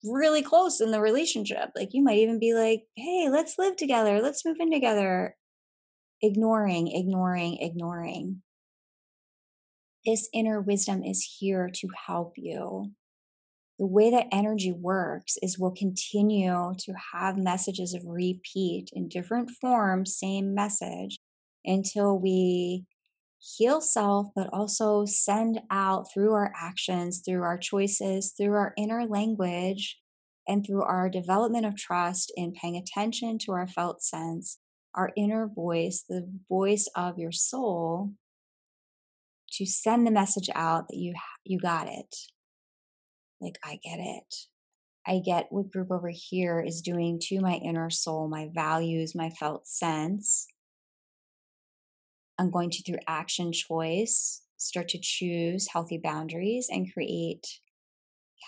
really 0.05 0.43
close 0.43 0.81
in 0.81 0.90
the 0.90 1.01
relationship. 1.01 1.71
Like 1.75 1.90
you 1.93 2.03
might 2.03 2.19
even 2.19 2.38
be 2.38 2.55
like, 2.55 2.85
hey, 2.97 3.29
let's 3.31 3.59
live 3.59 3.77
together. 3.77 4.21
Let's 4.21 4.45
move 4.45 4.57
in 4.61 4.71
together. 4.71 5.37
Ignoring, 6.23 6.88
ignoring, 6.88 7.59
ignoring 7.61 8.43
this 10.05 10.29
inner 10.33 10.61
wisdom 10.61 11.03
is 11.03 11.37
here 11.38 11.71
to 11.73 11.88
help 12.07 12.35
you. 12.37 12.93
The 13.79 13.87
way 13.87 14.11
that 14.11 14.29
energy 14.31 14.73
works 14.73 15.37
is 15.43 15.59
we'll 15.59 15.73
continue 15.73 16.75
to 16.79 16.93
have 17.12 17.37
messages 17.37 17.95
of 17.95 18.03
repeat 18.07 18.90
in 18.93 19.09
different 19.09 19.51
forms, 19.61 20.17
same 20.17 20.55
message, 20.55 21.19
until 21.64 22.19
we 22.19 22.85
heal 23.44 23.80
self, 23.80 24.28
but 24.35 24.48
also 24.52 25.04
send 25.04 25.61
out 25.70 26.07
through 26.12 26.33
our 26.33 26.52
actions, 26.57 27.20
through 27.24 27.42
our 27.42 27.59
choices, 27.59 28.33
through 28.33 28.54
our 28.54 28.72
inner 28.78 29.07
language, 29.07 30.00
and 30.48 30.64
through 30.64 30.83
our 30.83 31.11
development 31.11 31.66
of 31.66 31.76
trust 31.76 32.33
in 32.37 32.52
paying 32.52 32.76
attention 32.76 33.38
to 33.38 33.52
our 33.52 33.66
felt 33.66 34.02
sense, 34.02 34.59
our 34.94 35.11
inner 35.16 35.46
voice, 35.46 36.04
the 36.09 36.28
voice 36.48 36.88
of 36.96 37.18
your 37.18 37.33
soul, 37.33 38.12
to 39.52 39.66
send 39.66 40.07
the 40.07 40.11
message 40.11 40.50
out 40.54 40.88
that 40.88 40.96
you 40.96 41.14
you 41.44 41.59
got 41.59 41.87
it. 41.88 42.16
Like 43.40 43.59
i 43.62 43.78
get 43.83 43.98
it. 44.00 44.35
I 45.07 45.20
get 45.24 45.48
what 45.50 45.70
group 45.70 45.90
over 45.90 46.11
here 46.11 46.61
is 46.61 46.80
doing 46.80 47.20
to 47.24 47.40
my 47.40 47.54
inner 47.57 47.90
soul 47.90 48.26
my 48.26 48.48
values 48.54 49.14
my 49.14 49.28
felt 49.28 49.66
sense 49.66 50.46
i'm 52.38 52.51
going 52.51 52.70
to 52.70 52.83
through 52.83 52.99
action 53.07 53.53
choice 53.53 54.42
start 54.57 54.88
to 54.88 54.99
choose 55.01 55.68
healthy 55.73 55.99
boundaries 56.03 56.68
and 56.70 56.92
create 56.92 57.47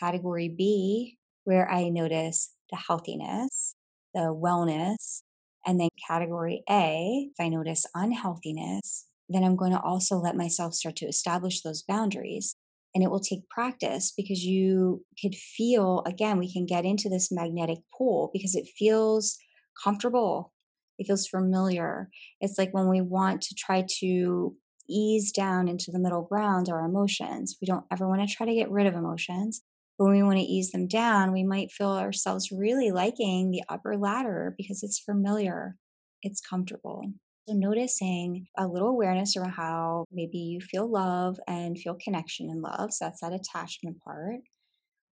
category 0.00 0.48
b 0.48 1.18
where 1.44 1.70
i 1.70 1.88
notice 1.88 2.54
the 2.70 2.76
healthiness 2.76 3.74
the 4.14 4.20
wellness 4.20 5.22
and 5.66 5.80
then 5.80 5.88
category 6.06 6.62
a 6.70 7.28
if 7.30 7.44
i 7.44 7.48
notice 7.48 7.86
unhealthiness 7.94 9.06
then 9.28 9.44
I'm 9.44 9.56
going 9.56 9.72
to 9.72 9.80
also 9.80 10.16
let 10.16 10.36
myself 10.36 10.74
start 10.74 10.96
to 10.96 11.06
establish 11.06 11.62
those 11.62 11.82
boundaries. 11.82 12.54
And 12.94 13.04
it 13.04 13.10
will 13.10 13.20
take 13.20 13.48
practice 13.50 14.12
because 14.16 14.42
you 14.44 15.04
could 15.20 15.34
feel, 15.34 16.02
again, 16.06 16.38
we 16.38 16.50
can 16.50 16.64
get 16.64 16.84
into 16.84 17.10
this 17.10 17.30
magnetic 17.30 17.78
pull 17.96 18.30
because 18.32 18.54
it 18.54 18.68
feels 18.78 19.36
comfortable. 19.82 20.52
It 20.98 21.06
feels 21.06 21.26
familiar. 21.26 22.08
It's 22.40 22.58
like 22.58 22.72
when 22.72 22.88
we 22.88 23.00
want 23.00 23.42
to 23.42 23.54
try 23.54 23.84
to 24.00 24.56
ease 24.88 25.32
down 25.32 25.68
into 25.68 25.90
the 25.90 25.98
middle 25.98 26.22
ground 26.22 26.68
our 26.68 26.84
emotions. 26.84 27.56
We 27.60 27.66
don't 27.66 27.84
ever 27.90 28.08
want 28.08 28.26
to 28.28 28.34
try 28.34 28.46
to 28.46 28.54
get 28.54 28.70
rid 28.70 28.86
of 28.86 28.94
emotions. 28.94 29.62
But 29.98 30.04
when 30.06 30.14
we 30.14 30.22
want 30.22 30.38
to 30.38 30.44
ease 30.44 30.70
them 30.72 30.86
down, 30.86 31.32
we 31.32 31.42
might 31.42 31.72
feel 31.72 31.90
ourselves 31.92 32.52
really 32.52 32.90
liking 32.90 33.50
the 33.50 33.62
upper 33.68 33.96
ladder 33.96 34.54
because 34.56 34.82
it's 34.82 34.98
familiar, 34.98 35.76
it's 36.22 36.40
comfortable. 36.40 37.02
So, 37.48 37.54
noticing 37.54 38.48
a 38.58 38.66
little 38.66 38.88
awareness 38.88 39.36
around 39.36 39.52
how 39.52 40.04
maybe 40.10 40.38
you 40.38 40.60
feel 40.60 40.90
love 40.90 41.38
and 41.46 41.78
feel 41.78 41.94
connection 41.94 42.50
and 42.50 42.60
love. 42.60 42.92
So, 42.92 43.06
that's 43.06 43.20
that 43.20 43.32
attachment 43.32 44.00
part. 44.02 44.40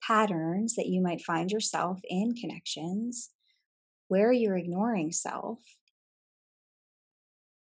Patterns 0.06 0.74
that 0.76 0.86
you 0.86 1.02
might 1.02 1.22
find 1.22 1.50
yourself 1.50 2.00
in 2.08 2.34
connections 2.34 3.30
where 4.14 4.30
you're 4.30 4.56
ignoring 4.56 5.10
self 5.10 5.58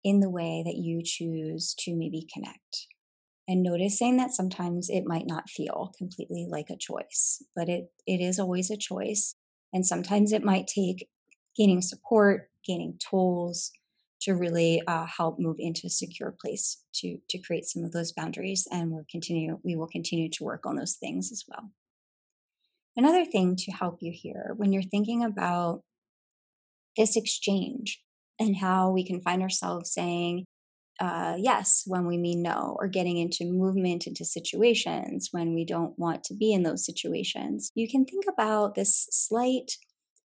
in 0.05 0.21
the 0.21 0.31
way 0.31 0.63
that 0.65 0.77
you 0.77 1.03
choose 1.05 1.75
to 1.81 1.97
maybe 1.97 2.29
connect. 2.33 2.87
And 3.49 3.61
noticing 3.61 4.19
that 4.19 4.31
sometimes 4.31 4.89
it 4.89 5.03
might 5.05 5.27
not 5.27 5.51
feel 5.51 5.93
completely 5.99 6.47
like 6.49 6.71
a 6.71 6.77
choice, 6.77 7.43
but 7.57 7.69
it, 7.69 7.91
it 8.07 8.21
is 8.21 8.39
always 8.39 8.71
a 8.71 8.77
choice. 8.77 9.35
And 9.73 9.85
sometimes 9.85 10.31
it 10.31 10.45
might 10.45 10.69
take 10.69 11.09
gaining 11.57 11.83
support, 11.83 12.51
gaining 12.65 13.01
tools, 13.01 13.73
to 14.21 14.35
really 14.35 14.81
uh, 14.87 15.07
help 15.07 15.41
move 15.41 15.57
into 15.59 15.89
a 15.89 15.91
secure 15.91 16.37
place 16.41 16.85
to 16.95 17.19
to 17.31 17.39
create 17.39 17.65
some 17.65 17.83
of 17.85 17.93
those 17.93 18.13
boundaries 18.13 18.67
and 18.73 18.91
we'll 18.91 19.07
continue 19.09 19.61
we 19.63 19.77
will 19.77 19.87
continue 19.87 20.29
to 20.29 20.43
work 20.43 20.67
on 20.67 20.75
those 20.75 20.97
things 20.97 21.31
as 21.31 21.45
well 21.47 21.71
another 22.97 23.25
thing 23.25 23.55
to 23.55 23.71
help 23.71 23.99
you 24.01 24.13
here 24.13 24.55
when 24.57 24.73
you're 24.73 24.83
thinking 24.83 25.23
about 25.23 25.83
this 26.97 27.17
exchange 27.17 28.01
and 28.39 28.57
how 28.57 28.91
we 28.91 29.05
can 29.05 29.21
find 29.21 29.43
ourselves 29.43 29.93
saying 29.93 30.45
uh, 31.01 31.37
yes 31.39 31.85
when 31.87 32.07
we 32.07 32.19
mean 32.19 32.43
no, 32.43 32.77
or 32.81 32.89
getting 32.89 33.19
into 33.19 33.45
movement 33.45 34.07
into 34.07 34.25
situations 34.25 35.29
when 35.31 35.55
we 35.55 35.65
don't 35.65 35.97
want 35.99 36.25
to 36.25 36.35
be 36.35 36.53
in 36.53 36.65
those 36.65 36.85
situations. 36.85 37.71
You 37.75 37.89
can 37.89 38.05
think 38.05 38.25
about 38.29 38.75
this 38.75 39.07
slight 39.11 39.73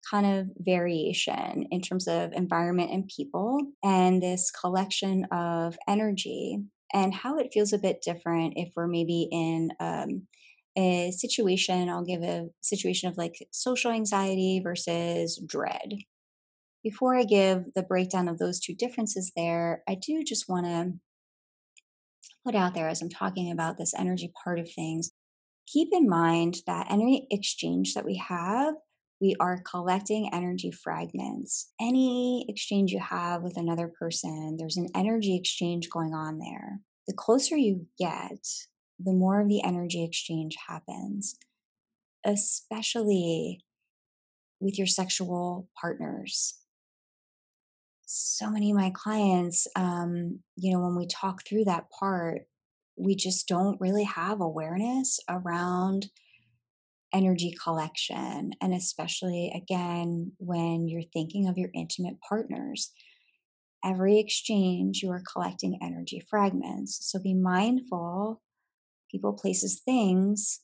kind 0.10 0.26
of 0.26 0.48
variation 0.58 1.66
in 1.72 1.82
terms 1.82 2.08
of 2.08 2.34
environment 2.34 2.92
and 2.92 3.10
people 3.16 3.60
and 3.84 4.22
this 4.22 4.52
collection 4.52 5.26
of 5.32 5.78
energy 5.88 6.60
and 6.94 7.14
how 7.14 7.38
it 7.38 7.52
feels 7.54 7.74
a 7.74 7.80
bit 7.80 8.02
different 8.06 8.54
if 8.56 8.74
we're 8.76 8.88
maybe 8.88 9.28
in 9.32 9.72
um, 9.80 10.28
a 10.78 11.12
situation. 11.12 11.90
I'll 11.90 12.06
give 12.06 12.22
a 12.22 12.48
situation 12.62 13.10
of 13.10 13.18
like 13.18 13.36
social 13.52 13.92
anxiety 13.92 14.62
versus 14.64 15.42
dread 15.46 15.94
before 16.84 17.16
I 17.16 17.24
give 17.24 17.74
the 17.76 17.84
breakdown 17.84 18.28
of 18.28 18.38
those 18.38 18.60
two 18.60 18.76
differences 18.76 19.32
there, 19.36 19.84
I 19.88 19.96
do 19.96 20.24
just 20.24 20.50
want 20.50 20.66
to 20.66 20.94
put 22.46 22.56
out 22.56 22.74
there 22.74 22.90
as 22.90 23.02
I'm 23.02 23.10
talking 23.10 23.52
about 23.52 23.78
this 23.78 23.94
energy 23.98 24.32
part 24.44 24.60
of 24.60 24.70
things. 24.70 25.12
Keep 25.66 25.90
in 25.94 26.10
mind 26.10 26.58
that 26.68 26.88
energy 26.92 27.26
exchange 27.32 27.94
that 27.94 28.04
we 28.04 28.18
have, 28.28 28.76
we 29.22 29.36
are 29.40 29.64
collecting 29.64 30.30
energy 30.34 30.72
fragments. 30.72 31.72
Any 31.80 32.46
exchange 32.50 32.92
you 32.92 33.00
have 33.00 33.42
with 33.42 33.56
another 33.56 33.90
person, 33.98 34.58
there's 34.60 34.76
an 34.76 34.90
energy 34.94 35.38
exchange 35.38 35.90
going 35.90 36.14
on 36.14 36.40
there. 36.40 36.82
The 37.08 37.14
closer 37.14 37.56
you 37.56 37.88
get, 37.98 38.46
the 39.00 39.14
more 39.14 39.40
of 39.40 39.48
the 39.48 39.64
energy 39.64 40.04
exchange 40.04 40.58
happens, 40.68 41.38
especially 42.26 43.64
with 44.60 44.78
your 44.78 44.88
sexual 44.88 45.70
partners 45.80 46.63
so 48.14 48.50
many 48.50 48.70
of 48.70 48.78
my 48.78 48.92
clients, 48.92 49.68
um, 49.76 50.40
you 50.56 50.72
know, 50.72 50.80
when 50.80 50.96
we 50.96 51.08
talk 51.08 51.44
through 51.44 51.66
that 51.66 51.90
part, 51.90 52.42
we 52.96 53.16
just 53.16 53.48
don't 53.48 53.82
really 53.82 54.04
have 54.04 54.40
awareness 54.40 55.20
around 55.28 56.08
energy 57.12 57.56
collection. 57.64 58.52
And 58.62 58.74
especially, 58.74 59.52
again, 59.56 60.32
when 60.38 60.88
you're 60.88 61.10
thinking 61.12 61.48
of 61.48 61.58
your 61.58 61.70
intimate 61.74 62.18
partners, 62.28 62.92
every 63.84 64.20
exchange 64.20 65.02
you 65.02 65.12
are 65.12 65.24
collecting 65.32 65.80
energy 65.82 66.22
fragments. 66.30 67.00
So 67.02 67.20
be 67.20 67.34
mindful, 67.34 68.42
people, 69.10 69.34
places, 69.34 69.82
things, 69.84 70.60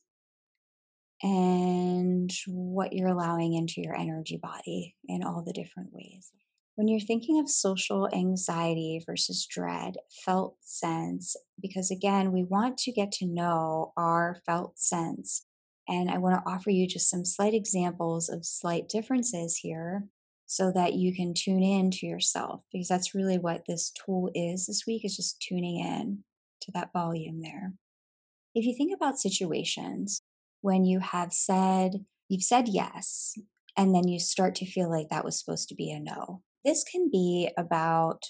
and 1.22 2.30
what 2.46 2.92
you're 2.92 3.08
allowing 3.08 3.54
into 3.54 3.80
your 3.80 3.94
energy 3.94 4.38
body 4.40 4.94
in 5.08 5.24
all 5.24 5.42
the 5.44 5.52
different 5.52 5.90
ways. 5.92 6.30
When 6.80 6.88
you're 6.88 6.98
thinking 6.98 7.38
of 7.38 7.50
social 7.50 8.08
anxiety 8.10 9.04
versus 9.04 9.44
dread, 9.44 9.96
felt 10.24 10.56
sense, 10.62 11.36
because 11.60 11.90
again, 11.90 12.32
we 12.32 12.42
want 12.42 12.78
to 12.78 12.90
get 12.90 13.12
to 13.12 13.26
know 13.26 13.92
our 13.98 14.38
felt 14.46 14.78
sense. 14.78 15.44
And 15.86 16.08
I 16.08 16.16
want 16.16 16.42
to 16.42 16.50
offer 16.50 16.70
you 16.70 16.88
just 16.88 17.10
some 17.10 17.26
slight 17.26 17.52
examples 17.52 18.30
of 18.30 18.46
slight 18.46 18.88
differences 18.88 19.58
here 19.58 20.06
so 20.46 20.72
that 20.72 20.94
you 20.94 21.14
can 21.14 21.34
tune 21.34 21.62
in 21.62 21.90
to 21.90 22.06
yourself, 22.06 22.62
because 22.72 22.88
that's 22.88 23.14
really 23.14 23.36
what 23.36 23.66
this 23.68 23.92
tool 24.06 24.30
is 24.34 24.66
this 24.66 24.84
week 24.86 25.04
is 25.04 25.16
just 25.16 25.38
tuning 25.38 25.80
in 25.80 26.24
to 26.62 26.72
that 26.72 26.94
volume 26.94 27.42
there. 27.42 27.74
If 28.54 28.64
you 28.64 28.74
think 28.74 28.96
about 28.96 29.18
situations 29.18 30.22
when 30.62 30.86
you 30.86 31.00
have 31.00 31.34
said, 31.34 32.06
you've 32.30 32.42
said 32.42 32.68
yes, 32.68 33.36
and 33.76 33.94
then 33.94 34.08
you 34.08 34.18
start 34.18 34.54
to 34.54 34.64
feel 34.64 34.88
like 34.88 35.10
that 35.10 35.26
was 35.26 35.38
supposed 35.38 35.68
to 35.68 35.74
be 35.74 35.90
a 35.90 36.00
no 36.00 36.40
this 36.64 36.84
can 36.84 37.08
be 37.10 37.50
about 37.56 38.22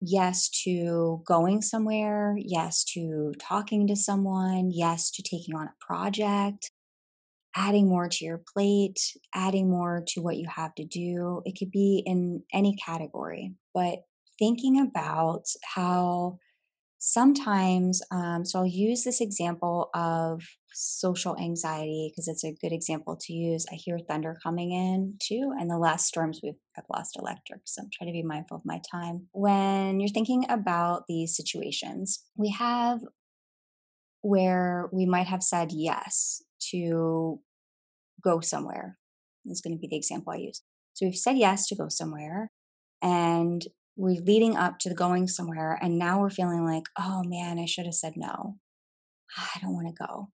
yes 0.00 0.48
to 0.64 1.22
going 1.26 1.62
somewhere, 1.62 2.36
yes 2.38 2.84
to 2.84 3.32
talking 3.40 3.86
to 3.86 3.96
someone, 3.96 4.70
yes 4.72 5.10
to 5.10 5.22
taking 5.22 5.54
on 5.54 5.66
a 5.66 5.84
project, 5.84 6.70
adding 7.54 7.88
more 7.88 8.08
to 8.08 8.24
your 8.24 8.40
plate, 8.52 8.98
adding 9.34 9.70
more 9.70 10.02
to 10.08 10.22
what 10.22 10.36
you 10.36 10.46
have 10.48 10.74
to 10.76 10.84
do. 10.84 11.42
It 11.44 11.58
could 11.58 11.70
be 11.70 12.02
in 12.06 12.42
any 12.52 12.76
category, 12.76 13.54
but 13.74 14.00
thinking 14.38 14.80
about 14.80 15.44
how 15.74 16.38
sometimes 17.00 18.02
um, 18.10 18.44
so 18.44 18.60
i'll 18.60 18.66
use 18.66 19.04
this 19.04 19.20
example 19.20 19.88
of 19.94 20.42
social 20.72 21.36
anxiety 21.36 22.10
because 22.10 22.28
it's 22.28 22.44
a 22.44 22.54
good 22.60 22.72
example 22.72 23.16
to 23.20 23.32
use. 23.32 23.66
I 23.70 23.74
hear 23.74 23.98
thunder 23.98 24.38
coming 24.42 24.72
in 24.72 25.16
too 25.20 25.52
and 25.58 25.70
the 25.70 25.78
last 25.78 26.06
storms 26.06 26.40
we've 26.42 26.54
have 26.76 26.84
lost 26.88 27.16
electric 27.18 27.62
so 27.64 27.82
i'm 27.82 27.88
trying 27.92 28.08
to 28.08 28.12
be 28.12 28.22
mindful 28.22 28.56
of 28.56 28.64
my 28.64 28.80
time. 28.90 29.26
When 29.32 30.00
you're 30.00 30.08
thinking 30.08 30.46
about 30.48 31.04
these 31.08 31.36
situations 31.36 32.24
we 32.36 32.50
have 32.50 33.00
where 34.22 34.88
we 34.92 35.06
might 35.06 35.26
have 35.26 35.42
said 35.42 35.70
yes 35.72 36.42
to 36.70 37.40
go 38.22 38.40
somewhere 38.40 38.98
is 39.46 39.60
going 39.60 39.74
to 39.74 39.80
be 39.80 39.88
the 39.88 39.96
example 39.96 40.32
i 40.32 40.36
use. 40.36 40.62
So 40.94 41.06
we've 41.06 41.16
said 41.16 41.36
yes 41.36 41.66
to 41.68 41.74
go 41.74 41.88
somewhere 41.88 42.50
and 43.02 43.64
we're 43.96 44.20
leading 44.22 44.56
up 44.56 44.78
to 44.80 44.88
the 44.88 44.94
going 44.94 45.26
somewhere 45.26 45.78
and 45.82 45.98
now 45.98 46.20
we're 46.20 46.30
feeling 46.30 46.64
like 46.64 46.84
oh 46.98 47.22
man 47.24 47.58
i 47.58 47.66
should 47.66 47.86
have 47.86 47.94
said 47.94 48.12
no. 48.16 48.56
Ah, 49.38 49.50
I 49.54 49.60
don't 49.60 49.74
want 49.74 49.88
to 49.88 50.04
go 50.06 50.28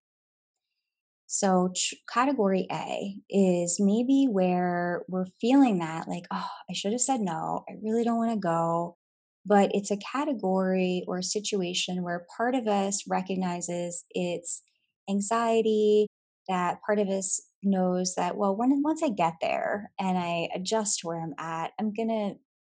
so 1.26 1.72
category 2.12 2.66
a 2.70 3.16
is 3.28 3.78
maybe 3.80 4.26
where 4.30 5.04
we're 5.08 5.26
feeling 5.40 5.78
that 5.78 6.08
like 6.08 6.24
oh 6.32 6.48
i 6.70 6.72
should 6.72 6.92
have 6.92 7.00
said 7.00 7.20
no 7.20 7.64
i 7.68 7.72
really 7.82 8.04
don't 8.04 8.18
want 8.18 8.32
to 8.32 8.38
go 8.38 8.96
but 9.44 9.70
it's 9.74 9.90
a 9.90 9.96
category 9.96 11.04
or 11.06 11.18
a 11.18 11.22
situation 11.22 12.02
where 12.02 12.26
part 12.36 12.54
of 12.54 12.66
us 12.66 13.02
recognizes 13.08 14.04
it's 14.10 14.62
anxiety 15.08 16.06
that 16.48 16.78
part 16.86 16.98
of 16.98 17.08
us 17.08 17.40
knows 17.62 18.14
that 18.14 18.36
well 18.36 18.54
when 18.54 18.82
once 18.82 19.02
i 19.02 19.08
get 19.08 19.34
there 19.40 19.90
and 19.98 20.16
i 20.16 20.48
adjust 20.54 21.00
to 21.00 21.08
where 21.08 21.20
i'm 21.20 21.34
at 21.38 21.72
i'm 21.80 21.92
going 21.92 22.08
to 22.08 22.34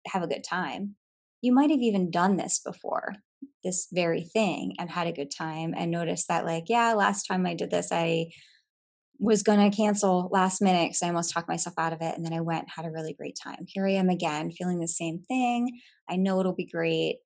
have 0.08 0.24
a 0.24 0.28
good 0.28 0.44
time. 0.44 0.96
You 1.42 1.54
might 1.54 1.70
have 1.70 1.80
even 1.80 2.12
done 2.12 2.38
this 2.38 2.60
before, 2.60 3.16
this 3.64 3.88
very 3.92 4.24
thing, 4.24 4.76
and 4.80 4.90
had 4.90 5.08
a 5.08 5.14
good 5.14 5.32
time 5.36 5.74
and 5.76 5.92
noticed 5.92 6.28
that, 6.28 6.46
like, 6.46 6.66
yeah, 6.68 6.94
last 6.94 7.24
time 7.24 7.46
I 7.46 7.54
did 7.54 7.72
this, 7.72 7.92
I 7.92 8.28
was 9.20 9.44
going 9.44 9.70
to 9.70 9.76
cancel 9.76 10.30
last 10.32 10.62
minute 10.62 10.90
because 10.90 11.04
I 11.04 11.08
almost 11.08 11.34
talked 11.34 11.50
myself 11.50 11.76
out 11.78 11.92
of 11.92 12.02
it. 12.02 12.16
And 12.16 12.26
then 12.26 12.34
I 12.34 12.40
went 12.40 12.70
had 12.70 12.86
a 12.86 12.92
really 12.92 13.14
great 13.14 13.38
time. 13.42 13.66
Here 13.68 13.86
I 13.86 13.92
am 13.92 14.10
again, 14.10 14.52
feeling 14.52 14.80
the 14.80 14.88
same 14.88 15.20
thing. 15.28 15.82
I 16.10 16.16
know 16.16 16.40
it'll 16.40 16.56
be 16.56 16.66
great. 16.66 17.18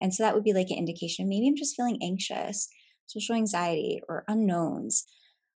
And 0.00 0.12
so 0.12 0.24
that 0.24 0.34
would 0.34 0.44
be 0.44 0.52
like 0.52 0.70
an 0.70 0.78
indication. 0.78 1.28
Maybe 1.28 1.48
I'm 1.48 1.56
just 1.56 1.76
feeling 1.76 1.98
anxious, 2.02 2.68
social 3.06 3.36
anxiety, 3.36 4.00
or 4.08 4.24
unknowns, 4.28 5.04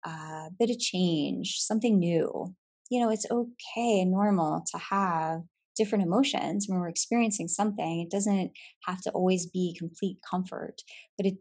a 0.05 0.11
uh, 0.11 0.49
bit 0.59 0.71
of 0.71 0.79
change, 0.79 1.59
something 1.59 1.99
new. 1.99 2.55
You 2.91 3.01
know, 3.01 3.11
it's 3.11 3.27
okay 3.31 4.01
and 4.01 4.11
normal 4.11 4.65
to 4.73 4.79
have 4.79 5.43
different 5.79 6.05
emotions 6.05 6.67
when 6.69 6.79
we're 6.79 6.89
experiencing 6.89 7.49
something. 7.49 8.01
It 8.01 8.11
doesn't 8.11 8.51
have 8.87 9.01
to 9.03 9.11
always 9.13 9.47
be 9.47 9.75
complete 9.79 10.19
comfort, 10.29 10.83
but 11.17 11.27
it 11.27 11.35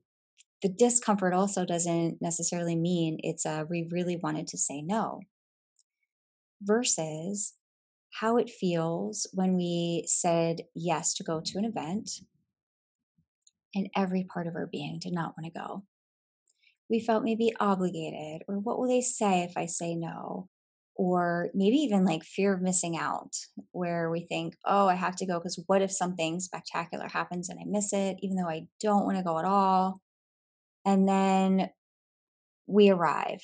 the 0.64 0.70
discomfort 0.70 1.34
also 1.34 1.66
doesn't 1.66 2.18
necessarily 2.20 2.76
mean 2.76 3.18
it's 3.22 3.46
a 3.46 3.66
we 3.70 3.88
really 3.92 4.18
wanted 4.22 4.48
to 4.48 4.58
say 4.58 4.82
no. 4.82 5.22
Versus 6.62 7.54
how 8.20 8.38
it 8.38 8.50
feels 8.50 9.28
when 9.34 9.56
we 9.56 10.06
said 10.08 10.62
yes 10.74 11.14
to 11.16 11.24
go 11.24 11.40
to 11.40 11.58
an 11.60 11.66
event 11.66 12.10
and 13.76 13.90
every 13.96 14.24
part 14.24 14.48
of 14.48 14.56
our 14.56 14.66
being 14.66 14.98
did 15.00 15.14
not 15.14 15.36
want 15.38 15.54
to 15.54 15.60
go. 15.60 15.84
We 16.90 17.00
felt 17.00 17.24
maybe 17.24 17.54
obligated, 17.60 18.44
or 18.48 18.56
what 18.56 18.80
will 18.80 18.88
they 18.88 19.02
say 19.02 19.42
if 19.44 19.58
I 19.58 19.66
say 19.66 19.94
no? 19.94 20.48
Or 20.98 21.50
maybe 21.54 21.78
even 21.78 22.06
like 22.06 22.24
fear 22.24 22.54
of 22.54 22.62
missing 22.62 22.98
out, 22.98 23.36
where 23.72 24.10
we 24.10 24.22
think, 24.22 24.56
oh, 24.66 24.88
I 24.88 24.96
have 24.96 25.16
to 25.18 25.28
go 25.28 25.38
because 25.38 25.62
what 25.68 25.84
if 25.84 25.92
something 25.92 26.40
spectacular 26.40 27.08
happens 27.08 27.50
and 27.50 27.60
I 27.60 27.64
miss 27.68 27.94
it, 27.94 28.18
even 28.22 28.36
though 28.36 28.50
I 28.50 28.68
don't 28.82 29.06
want 29.06 29.18
to 29.18 29.24
go 29.24 29.38
at 29.38 29.46
all? 29.46 30.02
And 30.86 31.08
then 31.08 31.70
we 32.66 32.90
arrive. 32.90 33.44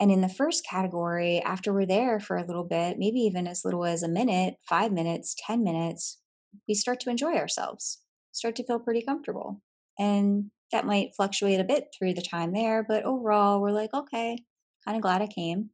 And 0.00 0.10
in 0.10 0.22
the 0.22 0.28
first 0.28 0.66
category, 0.66 1.42
after 1.42 1.72
we're 1.72 1.86
there 1.86 2.18
for 2.18 2.36
a 2.36 2.46
little 2.46 2.64
bit, 2.64 2.98
maybe 2.98 3.20
even 3.20 3.46
as 3.46 3.64
little 3.64 3.84
as 3.84 4.02
a 4.02 4.08
minute, 4.08 4.54
five 4.68 4.92
minutes, 4.92 5.36
10 5.46 5.62
minutes, 5.62 6.18
we 6.66 6.74
start 6.74 7.00
to 7.00 7.10
enjoy 7.10 7.34
ourselves, 7.34 8.00
start 8.32 8.56
to 8.56 8.64
feel 8.64 8.78
pretty 8.78 9.02
comfortable. 9.02 9.62
And 9.98 10.50
that 10.72 10.86
might 10.86 11.14
fluctuate 11.14 11.60
a 11.60 11.64
bit 11.64 11.88
through 11.96 12.14
the 12.14 12.22
time 12.22 12.52
there, 12.52 12.84
but 12.86 13.04
overall, 13.04 13.60
we're 13.60 13.70
like, 13.70 13.92
okay, 13.92 14.38
kind 14.84 14.96
of 14.96 15.02
glad 15.02 15.22
I 15.22 15.26
came 15.26 15.70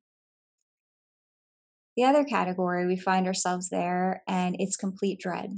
The 1.97 2.05
other 2.05 2.25
category, 2.25 2.87
we 2.87 2.97
find 2.97 3.27
ourselves 3.27 3.69
there 3.69 4.23
and 4.27 4.57
it's 4.59 4.77
complete 4.77 5.21
dread. 5.21 5.51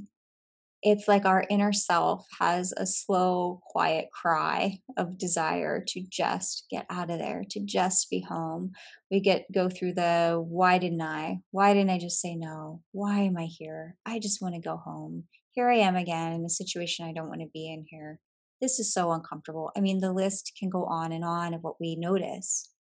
It's 0.83 1.09
like 1.09 1.25
our 1.25 1.47
inner 1.49 1.73
self 1.73 2.27
has 2.39 2.75
a 2.77 2.85
slow, 2.85 3.63
quiet 3.71 4.09
cry 4.13 4.81
of 4.99 5.17
desire 5.17 5.83
to 5.89 6.03
just 6.11 6.67
get 6.71 6.85
out 6.91 7.11
of 7.11 7.19
there, 7.19 7.43
to 7.51 7.61
just 7.61 8.11
be 8.11 8.21
home. 8.21 8.73
We 9.11 9.21
get 9.21 9.51
go 9.51 9.71
through 9.71 9.95
the 9.95 10.45
why 10.47 10.77
didn't 10.77 11.01
I? 11.01 11.39
Why 11.53 11.73
didn't 11.73 11.91
I 11.91 11.99
just 11.99 12.21
say 12.21 12.37
no? 12.37 12.83
Why 12.93 13.21
am 13.21 13.39
I 13.39 13.45
here? 13.45 13.97
I 14.05 14.19
just 14.19 14.43
want 14.43 14.57
to 14.57 14.61
go 14.61 14.77
home. 14.77 15.25
Here 15.53 15.71
I 15.71 15.77
am 15.77 15.97
again 15.97 16.33
in 16.33 16.45
a 16.45 16.51
situation 16.51 17.07
I 17.07 17.13
don't 17.15 17.29
want 17.29 17.41
to 17.41 17.49
be 17.55 17.73
in 17.73 17.87
here. 17.89 18.19
This 18.61 18.79
is 18.79 18.93
so 18.93 19.13
uncomfortable. 19.13 19.71
I 19.77 19.81
mean, 19.81 20.01
the 20.01 20.13
list 20.13 20.53
can 20.59 20.69
go 20.69 20.85
on 20.85 21.13
and 21.13 21.25
on 21.25 21.55
of 21.55 21.63
what 21.63 21.81
we 21.81 21.97
notice. 21.97 22.74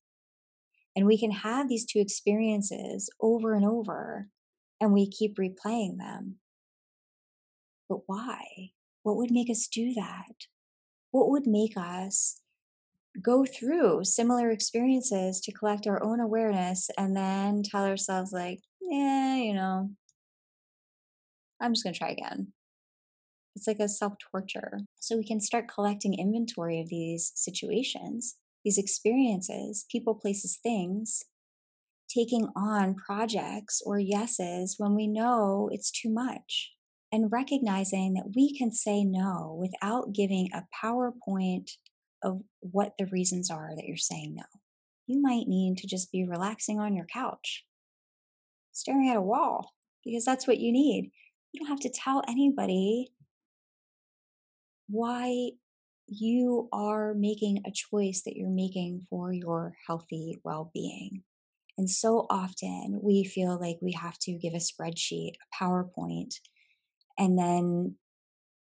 And 0.96 1.06
we 1.06 1.18
can 1.18 1.32
have 1.32 1.70
these 1.70 1.86
two 1.86 2.00
experiences 2.00 3.10
over 3.20 3.54
and 3.54 3.66
over, 3.66 4.28
and 4.80 4.94
we 4.94 5.10
keep 5.10 5.38
replaying 5.38 5.98
them 5.98 6.38
but 7.94 8.02
why? 8.08 8.72
What 9.04 9.18
would 9.18 9.32
make 9.32 9.50
us 9.50 9.68
do 9.68 9.94
that? 9.94 10.48
What 11.12 11.30
would 11.30 11.46
make 11.46 11.78
us 11.78 12.42
go 13.22 13.46
through 13.46 14.06
similar 14.06 14.50
experiences 14.50 15.40
to 15.42 15.52
collect 15.52 15.86
our 15.86 16.02
own 16.04 16.20
awareness 16.20 16.90
and 16.98 17.16
then 17.16 17.62
tell 17.64 17.86
ourselves, 17.86 18.32
like, 18.32 18.62
yeah, 18.82 19.36
you 19.36 19.54
know, 19.54 19.92
I'm 21.62 21.74
just 21.74 21.84
going 21.84 21.94
to 21.94 22.00
try 22.00 22.10
again. 22.10 22.54
It's 23.56 23.68
like 23.68 23.80
a 23.80 23.88
self 23.88 24.14
torture. 24.32 24.80
So 25.00 25.16
we 25.16 25.24
can 25.24 25.40
start 25.40 25.72
collecting 25.72 26.18
inventory 26.18 26.82
of 26.82 26.90
these 26.90 27.32
situations, 27.36 28.38
these 28.64 28.78
experiences, 28.78 29.86
people, 29.92 30.16
places, 30.16 30.60
things, 30.62 31.24
taking 32.10 32.48
on 32.56 32.96
projects 32.96 33.82
or 33.86 34.00
yeses 34.00 34.76
when 34.78 34.96
we 34.96 35.08
know 35.08 35.70
it's 35.72 35.92
too 35.92 36.10
much 36.10 36.72
and 37.12 37.32
recognizing 37.32 38.14
that 38.14 38.32
we 38.36 38.58
can 38.58 38.72
say 38.72 39.04
no 39.04 39.56
without 39.60 40.14
giving 40.14 40.50
a 40.54 40.64
PowerPoint 40.84 41.70
of 42.24 42.42
what 42.60 42.94
the 42.98 43.06
reasons 43.08 43.52
are 43.52 43.72
that 43.76 43.86
you're 43.86 43.98
saying 43.98 44.36
no. 44.36 44.44
You 45.08 45.22
might 45.22 45.48
need 45.48 45.78
to 45.80 45.88
just 45.88 46.12
be 46.12 46.26
relaxing 46.26 46.80
on 46.80 46.96
your 46.96 47.06
couch, 47.06 47.66
staring 48.72 49.10
at 49.10 49.18
a 49.18 49.22
wall, 49.22 49.74
because 50.06 50.26
that's 50.26 50.48
what 50.48 50.60
you 50.60 50.72
need. 50.72 51.12
You 51.52 51.60
don't 51.60 51.70
have 51.70 51.82
to 51.82 51.90
tell 51.90 52.24
anybody 52.28 53.12
why 54.88 55.52
you 56.20 56.70
are 56.72 57.14
making 57.14 57.64
a 57.66 57.72
choice 57.72 58.22
that 58.26 58.36
you're 58.36 58.50
making 58.50 59.06
for 59.10 59.34
your 59.34 59.76
healthy 59.88 60.40
well 60.44 60.72
being. 60.74 61.24
And 61.78 61.90
so 61.90 62.28
often 62.30 63.00
we 63.02 63.24
feel 63.24 63.60
like 63.60 63.78
we 63.82 63.94
have 63.94 64.20
to 64.20 64.34
give 64.34 64.54
a 64.54 64.58
spreadsheet, 64.58 65.34
a 65.34 65.64
PowerPoint, 65.64 66.36
and 67.18 67.38
then 67.38 67.96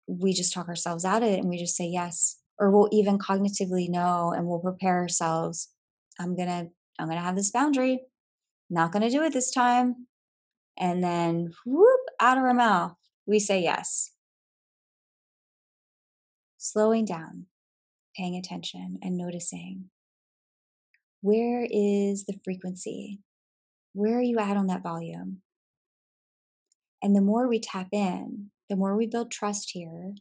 we 0.08 0.34
just 0.34 0.54
talk 0.54 0.68
ourselves 0.68 1.06
out 1.06 1.24
of 1.24 1.30
it 1.30 1.40
and 1.40 1.50
we 1.50 1.58
just 1.58 1.76
say 1.76 1.86
yes 1.86 2.40
or 2.58 2.72
we'll 2.72 2.90
even 2.92 3.20
cognitively 3.20 3.88
know 3.90 4.34
and 4.36 4.48
we'll 4.48 4.60
prepare 4.60 4.98
ourselves 4.98 5.70
i'm 6.20 6.36
gonna 6.36 6.68
i'm 6.98 7.08
gonna 7.08 7.22
have 7.22 7.36
this 7.36 7.52
boundary. 7.52 8.02
Not 8.72 8.92
gonna 8.92 9.10
do 9.10 9.24
it 9.24 9.34
this 9.34 9.52
time. 9.52 10.08
And 10.78 11.04
then 11.04 11.52
whoop 11.66 12.02
out 12.20 12.38
of 12.38 12.44
our 12.44 12.54
mouth 12.54 12.96
we 13.26 13.40
say 13.40 13.62
yes 13.62 14.12
slowing 16.60 17.06
down 17.06 17.46
paying 18.16 18.36
attention 18.36 19.00
and 19.02 19.18
noticing 19.18 19.86
where 21.22 21.68
is 21.70 22.26
the 22.26 22.40
frequency 22.44 23.20
where 23.94 24.20
are 24.20 24.22
you 24.22 24.38
at 24.38 24.56
on 24.56 24.68
that 24.68 24.84
volume 24.84 25.42
and 27.02 27.16
the 27.16 27.22
more 27.22 27.48
we 27.48 27.60
tap 27.60 27.88
in, 27.92 28.52
the 28.70 28.76
more 28.76 28.96
we 28.96 29.08
build 29.08 29.32
trust 29.32 29.72
here 29.74 30.16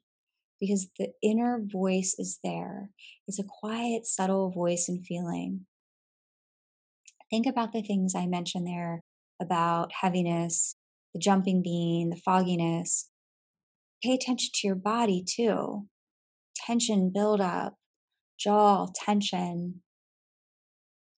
because 0.61 0.89
the 0.99 1.13
inner 1.23 1.61
voice 1.61 2.17
is 2.19 2.41
there. 2.43 2.91
It's 3.27 3.39
a 3.39 3.45
quiet, 3.45 4.07
subtle 4.07 4.51
voice 4.51 4.89
and 4.89 5.05
feeling. 5.05 5.67
Think 7.31 7.47
about 7.47 7.73
the 7.73 7.83
things 7.83 8.15
I 8.15 8.27
mentioned 8.27 8.67
there 8.67 9.03
about 9.41 9.93
heaviness, 10.01 10.75
the 11.15 11.21
jumping 11.21 11.63
bean, 11.63 12.11
the 12.11 12.17
fogginess. 12.17 13.11
Pay 14.03 14.15
attention 14.15 14.51
to 14.55 14.67
your 14.67 14.77
body 14.77 15.25
too. 15.25 15.87
Tension 16.69 17.11
build 17.15 17.41
up, 17.41 17.77
jaw 18.39 18.89
tension, 18.95 19.81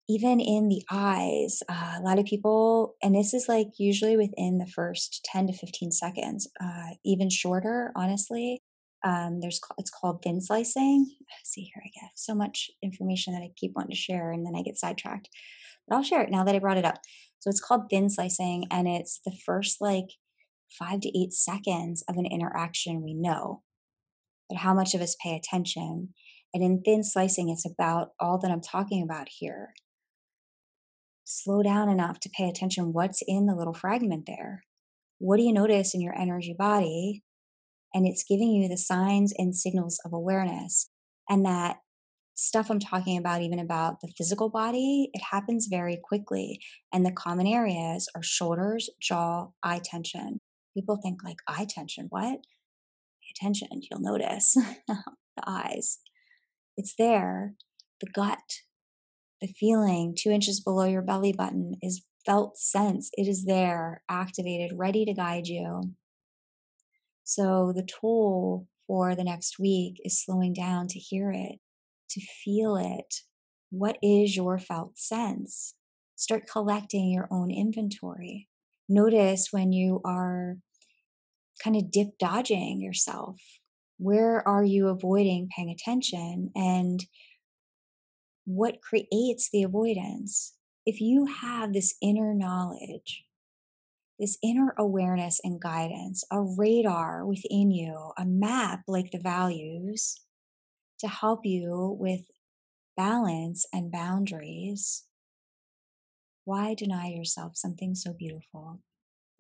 even 0.08 0.38
in 0.38 0.68
the 0.68 0.84
eyes, 0.92 1.60
uh, 1.68 1.96
a 1.98 2.02
lot 2.02 2.20
of 2.20 2.24
people, 2.24 2.94
and 3.02 3.16
this 3.16 3.34
is 3.34 3.48
like 3.48 3.66
usually 3.76 4.16
within 4.16 4.58
the 4.58 4.66
first 4.66 5.20
10 5.24 5.48
to 5.48 5.52
15 5.52 5.90
seconds, 5.90 6.48
uh, 6.62 6.94
even 7.04 7.30
shorter, 7.30 7.90
honestly. 7.96 8.62
Um, 9.04 9.40
there's 9.40 9.60
it's 9.76 9.90
called 9.90 10.22
thin 10.22 10.40
slicing. 10.40 11.16
See 11.44 11.62
here, 11.62 11.82
I 11.84 11.90
get 12.00 12.10
so 12.14 12.32
much 12.36 12.70
information 12.80 13.34
that 13.34 13.42
I 13.42 13.50
keep 13.56 13.72
wanting 13.74 13.90
to 13.90 13.96
share, 13.96 14.30
and 14.30 14.46
then 14.46 14.54
I 14.56 14.62
get 14.62 14.78
sidetracked. 14.78 15.30
But 15.88 15.96
I'll 15.96 16.04
share 16.04 16.22
it 16.22 16.30
now 16.30 16.44
that 16.44 16.54
I 16.54 16.60
brought 16.60 16.78
it 16.78 16.84
up. 16.84 16.98
So 17.40 17.50
it's 17.50 17.60
called 17.60 17.88
thin 17.90 18.08
slicing, 18.08 18.66
and 18.70 18.86
it's 18.86 19.20
the 19.24 19.36
first 19.44 19.80
like 19.80 20.10
five 20.78 21.00
to 21.00 21.18
eight 21.18 21.32
seconds 21.32 22.04
of 22.08 22.16
an 22.18 22.26
interaction 22.26 23.02
we 23.02 23.14
know, 23.14 23.62
but 24.50 24.58
how 24.58 24.74
much 24.74 24.94
of 24.94 25.00
us 25.00 25.16
pay 25.22 25.34
attention. 25.34 26.10
And 26.52 26.62
in 26.62 26.82
thin 26.82 27.04
slicing, 27.04 27.48
it's 27.48 27.64
about 27.64 28.08
all 28.18 28.38
that 28.40 28.50
I'm 28.50 28.60
talking 28.60 29.02
about 29.02 29.28
here 29.30 29.72
slow 31.30 31.62
down 31.62 31.88
enough 31.88 32.18
to 32.20 32.30
pay 32.36 32.48
attention 32.48 32.92
what's 32.92 33.22
in 33.26 33.46
the 33.46 33.54
little 33.54 33.72
fragment 33.72 34.24
there. 34.26 34.64
What 35.18 35.36
do 35.36 35.44
you 35.44 35.52
notice 35.52 35.94
in 35.94 36.00
your 36.00 36.18
energy 36.18 36.54
body? 36.58 37.22
And 37.94 38.06
it's 38.06 38.24
giving 38.28 38.50
you 38.50 38.68
the 38.68 38.76
signs 38.76 39.32
and 39.36 39.54
signals 39.54 40.00
of 40.04 40.12
awareness. 40.12 40.90
And 41.28 41.44
that 41.44 41.78
stuff 42.34 42.70
I'm 42.70 42.80
talking 42.80 43.18
about, 43.18 43.42
even 43.42 43.58
about 43.58 44.00
the 44.00 44.12
physical 44.16 44.48
body, 44.48 45.10
it 45.12 45.22
happens 45.30 45.68
very 45.70 46.00
quickly. 46.02 46.60
And 46.92 47.04
the 47.04 47.12
common 47.12 47.46
areas 47.46 48.08
are 48.14 48.22
shoulders, 48.22 48.88
jaw, 49.00 49.48
eye 49.62 49.80
tension. 49.84 50.40
People 50.74 50.98
think 51.02 51.22
like 51.24 51.38
eye 51.46 51.66
tension, 51.68 52.06
what? 52.10 52.38
Attention, 53.30 53.68
you'll 53.90 54.00
notice 54.00 54.54
the 54.88 55.02
eyes. 55.46 55.98
It's 56.76 56.94
there. 56.96 57.54
The 58.00 58.10
gut, 58.14 58.62
the 59.40 59.48
feeling 59.48 60.14
two 60.18 60.30
inches 60.30 60.60
below 60.60 60.84
your 60.84 61.02
belly 61.02 61.32
button 61.32 61.74
is 61.82 62.04
felt 62.24 62.58
sense. 62.58 63.10
It 63.14 63.26
is 63.28 63.44
there, 63.44 64.02
activated, 64.08 64.76
ready 64.76 65.04
to 65.04 65.14
guide 65.14 65.46
you. 65.46 65.94
So 67.24 67.72
the 67.74 67.86
tool 67.86 68.66
for 68.86 69.14
the 69.14 69.24
next 69.24 69.58
week 69.58 70.00
is 70.04 70.22
slowing 70.22 70.52
down 70.52 70.88
to 70.88 70.98
hear 70.98 71.30
it, 71.30 71.60
to 72.10 72.20
feel 72.20 72.76
it. 72.76 73.20
What 73.70 73.98
is 74.02 74.36
your 74.36 74.58
felt 74.58 74.98
sense? 74.98 75.74
Start 76.16 76.48
collecting 76.50 77.10
your 77.10 77.28
own 77.30 77.50
inventory. 77.50 78.48
Notice 78.88 79.48
when 79.52 79.72
you 79.72 80.00
are 80.04 80.56
kind 81.62 81.76
of 81.76 81.90
dip 81.90 82.18
dodging 82.18 82.80
yourself. 82.80 83.36
Where 83.98 84.46
are 84.46 84.64
you 84.64 84.88
avoiding 84.88 85.48
paying 85.54 85.70
attention? 85.70 86.50
And 86.54 87.04
what 88.44 88.80
creates 88.82 89.48
the 89.52 89.62
avoidance. 89.62 90.54
If 90.86 91.00
you 91.00 91.26
have 91.26 91.72
this 91.72 91.94
inner 92.02 92.34
knowledge, 92.34 93.24
this 94.18 94.38
inner 94.42 94.74
awareness 94.76 95.40
and 95.44 95.60
guidance, 95.60 96.24
a 96.30 96.40
radar 96.40 97.24
within 97.26 97.70
you, 97.70 98.12
a 98.18 98.24
map 98.24 98.80
like 98.88 99.10
the 99.12 99.20
values 99.20 100.16
to 100.98 101.08
help 101.08 101.40
you 101.44 101.96
with 101.98 102.22
balance 102.96 103.66
and 103.72 103.92
boundaries, 103.92 105.04
why 106.44 106.74
deny 106.74 107.08
yourself 107.08 107.56
something 107.56 107.94
so 107.94 108.12
beautiful? 108.12 108.80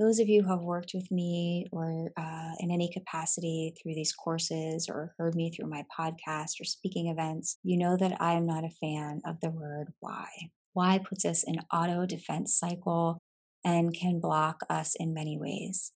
Those 0.00 0.18
of 0.18 0.28
you 0.28 0.42
who 0.42 0.48
have 0.48 0.62
worked 0.62 0.92
with 0.94 1.10
me 1.10 1.66
or 1.72 2.10
uh, 2.16 2.52
in 2.58 2.70
any 2.70 2.90
capacity 2.90 3.74
through 3.76 3.94
these 3.94 4.14
courses 4.14 4.88
or 4.88 5.14
heard 5.18 5.34
me 5.34 5.50
through 5.50 5.68
my 5.68 5.84
podcast 5.96 6.58
or 6.58 6.64
speaking 6.64 7.08
events, 7.08 7.58
you 7.62 7.76
know 7.76 7.98
that 7.98 8.16
I 8.18 8.32
am 8.32 8.46
not 8.46 8.64
a 8.64 8.70
fan 8.70 9.20
of 9.26 9.36
the 9.42 9.50
word 9.50 9.88
why. 10.00 10.26
Why 10.72 10.98
puts 10.98 11.26
us 11.26 11.44
in 11.46 11.56
auto 11.70 12.06
defense 12.06 12.56
cycle 12.58 13.18
and 13.62 13.92
can 13.92 14.20
block 14.20 14.62
us 14.70 14.96
in 14.98 15.12
many 15.12 15.36
ways. 15.38 15.92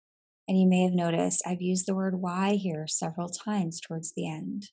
And 0.50 0.60
you 0.60 0.68
may 0.68 0.84
have 0.84 0.92
noticed 0.92 1.42
I've 1.48 1.62
used 1.62 1.86
the 1.86 1.96
word 1.96 2.16
why 2.16 2.56
here 2.56 2.86
several 2.88 3.30
times 3.30 3.80
towards 3.80 4.12
the 4.18 4.30
end. 4.30 4.72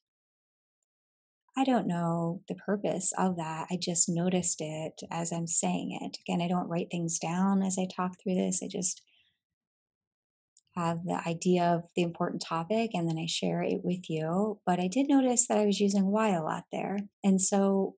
I 1.57 1.62
don't 1.62 1.86
know 1.86 2.40
the 2.48 2.57
purpose 2.57 3.12
of 3.16 3.36
that. 3.36 3.68
I 3.70 3.76
just 3.80 4.09
noticed 4.09 4.61
it 4.61 5.02
as 5.09 5.32
I'm 5.32 5.46
saying 5.46 5.96
it. 6.00 6.18
Again, 6.26 6.42
I 6.44 6.48
don't 6.48 6.68
write 6.68 6.88
things 6.90 7.20
down 7.20 7.62
as 7.62 7.76
I 7.78 7.86
talk 7.94 8.14
through 8.20 8.34
this. 8.34 8.61
I 8.62 8.66
just 8.68 9.02
have 10.76 11.04
the 11.04 11.20
idea 11.26 11.64
of 11.64 11.82
the 11.96 12.02
important 12.02 12.42
topic 12.46 12.90
and 12.94 13.08
then 13.08 13.18
I 13.18 13.26
share 13.26 13.62
it 13.62 13.80
with 13.82 14.08
you. 14.08 14.60
But 14.64 14.80
I 14.80 14.88
did 14.88 15.08
notice 15.08 15.46
that 15.48 15.58
I 15.58 15.66
was 15.66 15.80
using 15.80 16.06
why 16.06 16.30
a 16.30 16.42
lot 16.42 16.64
there. 16.70 16.98
And 17.24 17.40
so 17.40 17.96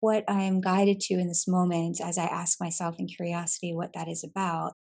what 0.00 0.24
I 0.28 0.42
am 0.42 0.60
guided 0.60 1.00
to 1.00 1.14
in 1.14 1.28
this 1.28 1.46
moment 1.46 2.00
as 2.00 2.18
I 2.18 2.24
ask 2.24 2.60
myself 2.60 2.96
in 2.98 3.06
curiosity 3.06 3.72
what 3.74 3.92
that 3.94 4.08
is 4.08 4.24
about, 4.24 4.72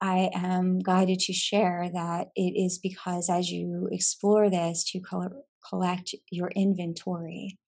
I 0.00 0.30
am 0.34 0.80
guided 0.80 1.20
to 1.20 1.32
share 1.32 1.88
that 1.92 2.28
it 2.34 2.52
is 2.56 2.78
because 2.78 3.30
as 3.30 3.50
you 3.50 3.88
explore 3.92 4.50
this 4.50 4.84
to 4.92 5.00
co- 5.00 5.44
collect 5.68 6.14
your 6.30 6.48
inventory, 6.48 7.58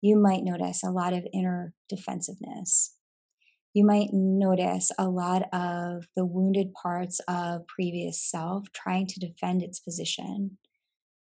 you 0.00 0.16
might 0.16 0.44
notice 0.44 0.82
a 0.82 0.90
lot 0.90 1.12
of 1.12 1.26
inner 1.32 1.74
defensiveness. 1.88 2.94
You 3.72 3.84
might 3.84 4.08
notice 4.12 4.90
a 4.98 5.08
lot 5.08 5.42
of 5.52 6.06
the 6.16 6.26
wounded 6.26 6.72
parts 6.72 7.20
of 7.28 7.66
previous 7.68 8.20
self 8.20 8.72
trying 8.72 9.06
to 9.06 9.20
defend 9.20 9.62
its 9.62 9.78
position, 9.78 10.58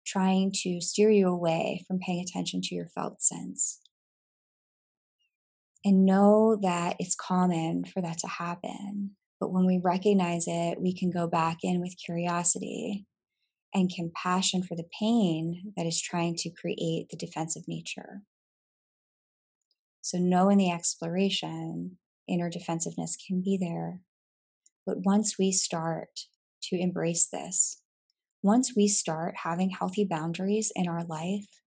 trying 0.06 0.52
to 0.64 0.82
steer 0.82 1.12
you 1.12 1.28
away 1.28 1.84
from 1.88 2.00
paying 2.00 2.22
attention 2.22 2.62
to 2.62 2.76
your 2.76 2.88
felt 2.88 3.22
sense 3.22 3.82
and 5.86 6.06
know 6.06 6.58
that 6.62 6.96
it's 7.00 7.16
common 7.16 7.86
for 7.86 8.02
that 8.02 8.18
to 8.20 8.28
happen. 8.28 9.12
But 9.40 9.52
when 9.52 9.66
we 9.66 9.80
recognize 9.82 10.46
it, 10.48 10.82
we 10.82 10.94
can 10.94 11.10
go 11.10 11.28
back 11.28 11.60
in 11.64 11.80
with 11.80 11.96
curiosity 12.04 13.06
and 13.74 13.94
compassion 13.94 14.64
for 14.64 14.76
the 14.76 14.88
pain 15.00 15.74
that 15.78 15.86
is 15.86 16.02
trying 16.02 16.36
to 16.38 16.50
create 16.50 17.08
the 17.10 17.18
defensive 17.18 17.64
nature. 17.68 18.24
So, 20.02 20.18
know 20.18 20.50
in 20.50 20.58
the 20.58 20.72
exploration, 20.72 21.98
inner 22.30 22.50
defensiveness 22.50 23.18
can 23.28 23.42
be 23.42 23.58
there. 23.60 24.02
But 24.86 25.00
once 25.00 25.38
we 25.38 25.52
start 25.52 26.22
to 26.64 26.80
embrace 26.80 27.28
this, 27.28 27.82
once 28.42 28.74
we 28.76 28.88
start 28.88 29.36
having 29.44 29.70
healthy 29.70 30.06
boundaries 30.10 30.72
in 30.76 30.88
our 30.88 31.04
life, 31.04 31.62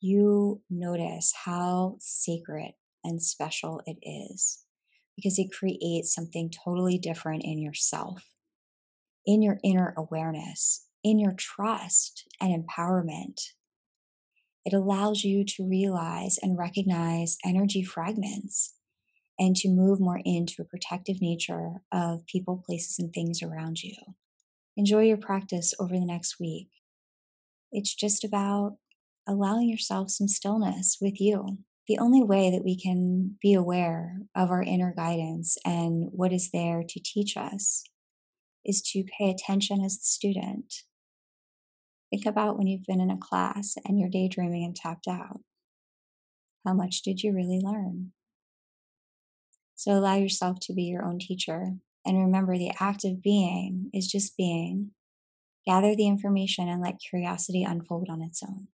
you 0.00 0.62
notice 0.70 1.32
how 1.44 1.96
sacred 1.98 2.72
and 3.04 3.22
special 3.22 3.82
it 3.86 3.98
is 4.02 4.64
because 5.16 5.38
it 5.38 5.52
creates 5.52 6.14
something 6.14 6.50
totally 6.50 6.98
different 6.98 7.42
in 7.44 7.58
yourself, 7.58 8.24
in 9.24 9.42
your 9.42 9.58
inner 9.64 9.94
awareness, 9.96 10.86
in 11.02 11.18
your 11.18 11.32
trust 11.32 12.24
and 12.40 12.52
empowerment. 12.52 13.40
It 14.64 14.72
allows 14.72 15.24
you 15.24 15.44
to 15.44 15.68
realize 15.68 16.38
and 16.42 16.58
recognize 16.58 17.36
energy 17.44 17.82
fragments 17.82 18.75
and 19.38 19.54
to 19.56 19.68
move 19.68 20.00
more 20.00 20.20
into 20.24 20.62
a 20.62 20.64
protective 20.64 21.20
nature 21.20 21.82
of 21.92 22.26
people, 22.26 22.62
places, 22.66 22.98
and 22.98 23.12
things 23.12 23.42
around 23.42 23.82
you. 23.82 23.94
Enjoy 24.76 25.02
your 25.02 25.16
practice 25.16 25.74
over 25.78 25.94
the 25.94 26.04
next 26.04 26.38
week. 26.40 26.68
It's 27.72 27.94
just 27.94 28.24
about 28.24 28.76
allowing 29.28 29.68
yourself 29.68 30.10
some 30.10 30.28
stillness 30.28 30.98
with 31.00 31.20
you. 31.20 31.58
The 31.88 31.98
only 31.98 32.22
way 32.22 32.50
that 32.50 32.64
we 32.64 32.78
can 32.78 33.36
be 33.40 33.54
aware 33.54 34.18
of 34.34 34.50
our 34.50 34.62
inner 34.62 34.92
guidance 34.96 35.56
and 35.64 36.08
what 36.10 36.32
is 36.32 36.50
there 36.50 36.82
to 36.88 37.00
teach 37.04 37.36
us 37.36 37.84
is 38.64 38.82
to 38.92 39.04
pay 39.18 39.30
attention 39.30 39.84
as 39.84 39.98
the 39.98 40.04
student. 40.04 40.82
Think 42.10 42.26
about 42.26 42.58
when 42.58 42.66
you've 42.66 42.86
been 42.86 43.00
in 43.00 43.10
a 43.10 43.18
class 43.18 43.76
and 43.84 43.98
you're 43.98 44.08
daydreaming 44.08 44.64
and 44.64 44.74
tapped 44.74 45.06
out. 45.08 45.40
How 46.64 46.74
much 46.74 47.02
did 47.02 47.22
you 47.22 47.32
really 47.32 47.60
learn? 47.62 48.12
So 49.76 49.92
allow 49.92 50.16
yourself 50.16 50.58
to 50.62 50.72
be 50.72 50.84
your 50.84 51.04
own 51.04 51.18
teacher. 51.18 51.74
And 52.04 52.18
remember, 52.18 52.56
the 52.56 52.72
act 52.80 53.04
of 53.04 53.22
being 53.22 53.90
is 53.92 54.06
just 54.06 54.36
being. 54.36 54.92
Gather 55.66 55.94
the 55.94 56.06
information 56.06 56.68
and 56.68 56.80
let 56.80 57.00
curiosity 57.00 57.62
unfold 57.62 58.08
on 58.08 58.22
its 58.22 58.42
own. 58.42 58.68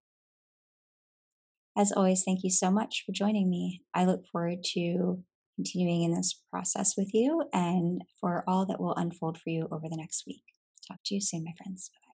As 1.76 1.90
always, 1.90 2.22
thank 2.22 2.44
you 2.44 2.50
so 2.50 2.70
much 2.70 3.02
for 3.04 3.12
joining 3.12 3.48
me. 3.48 3.82
I 3.94 4.04
look 4.04 4.26
forward 4.30 4.62
to 4.74 5.24
continuing 5.56 6.02
in 6.02 6.14
this 6.14 6.40
process 6.50 6.94
with 6.96 7.14
you 7.14 7.44
and 7.52 8.02
for 8.20 8.44
all 8.46 8.66
that 8.66 8.80
will 8.80 8.94
unfold 8.94 9.38
for 9.38 9.50
you 9.50 9.68
over 9.72 9.88
the 9.88 9.96
next 9.96 10.24
week. 10.26 10.42
Talk 10.86 10.98
to 11.06 11.14
you 11.14 11.20
soon, 11.20 11.44
my 11.44 11.52
friends. 11.56 11.90
Bye. 11.94 12.02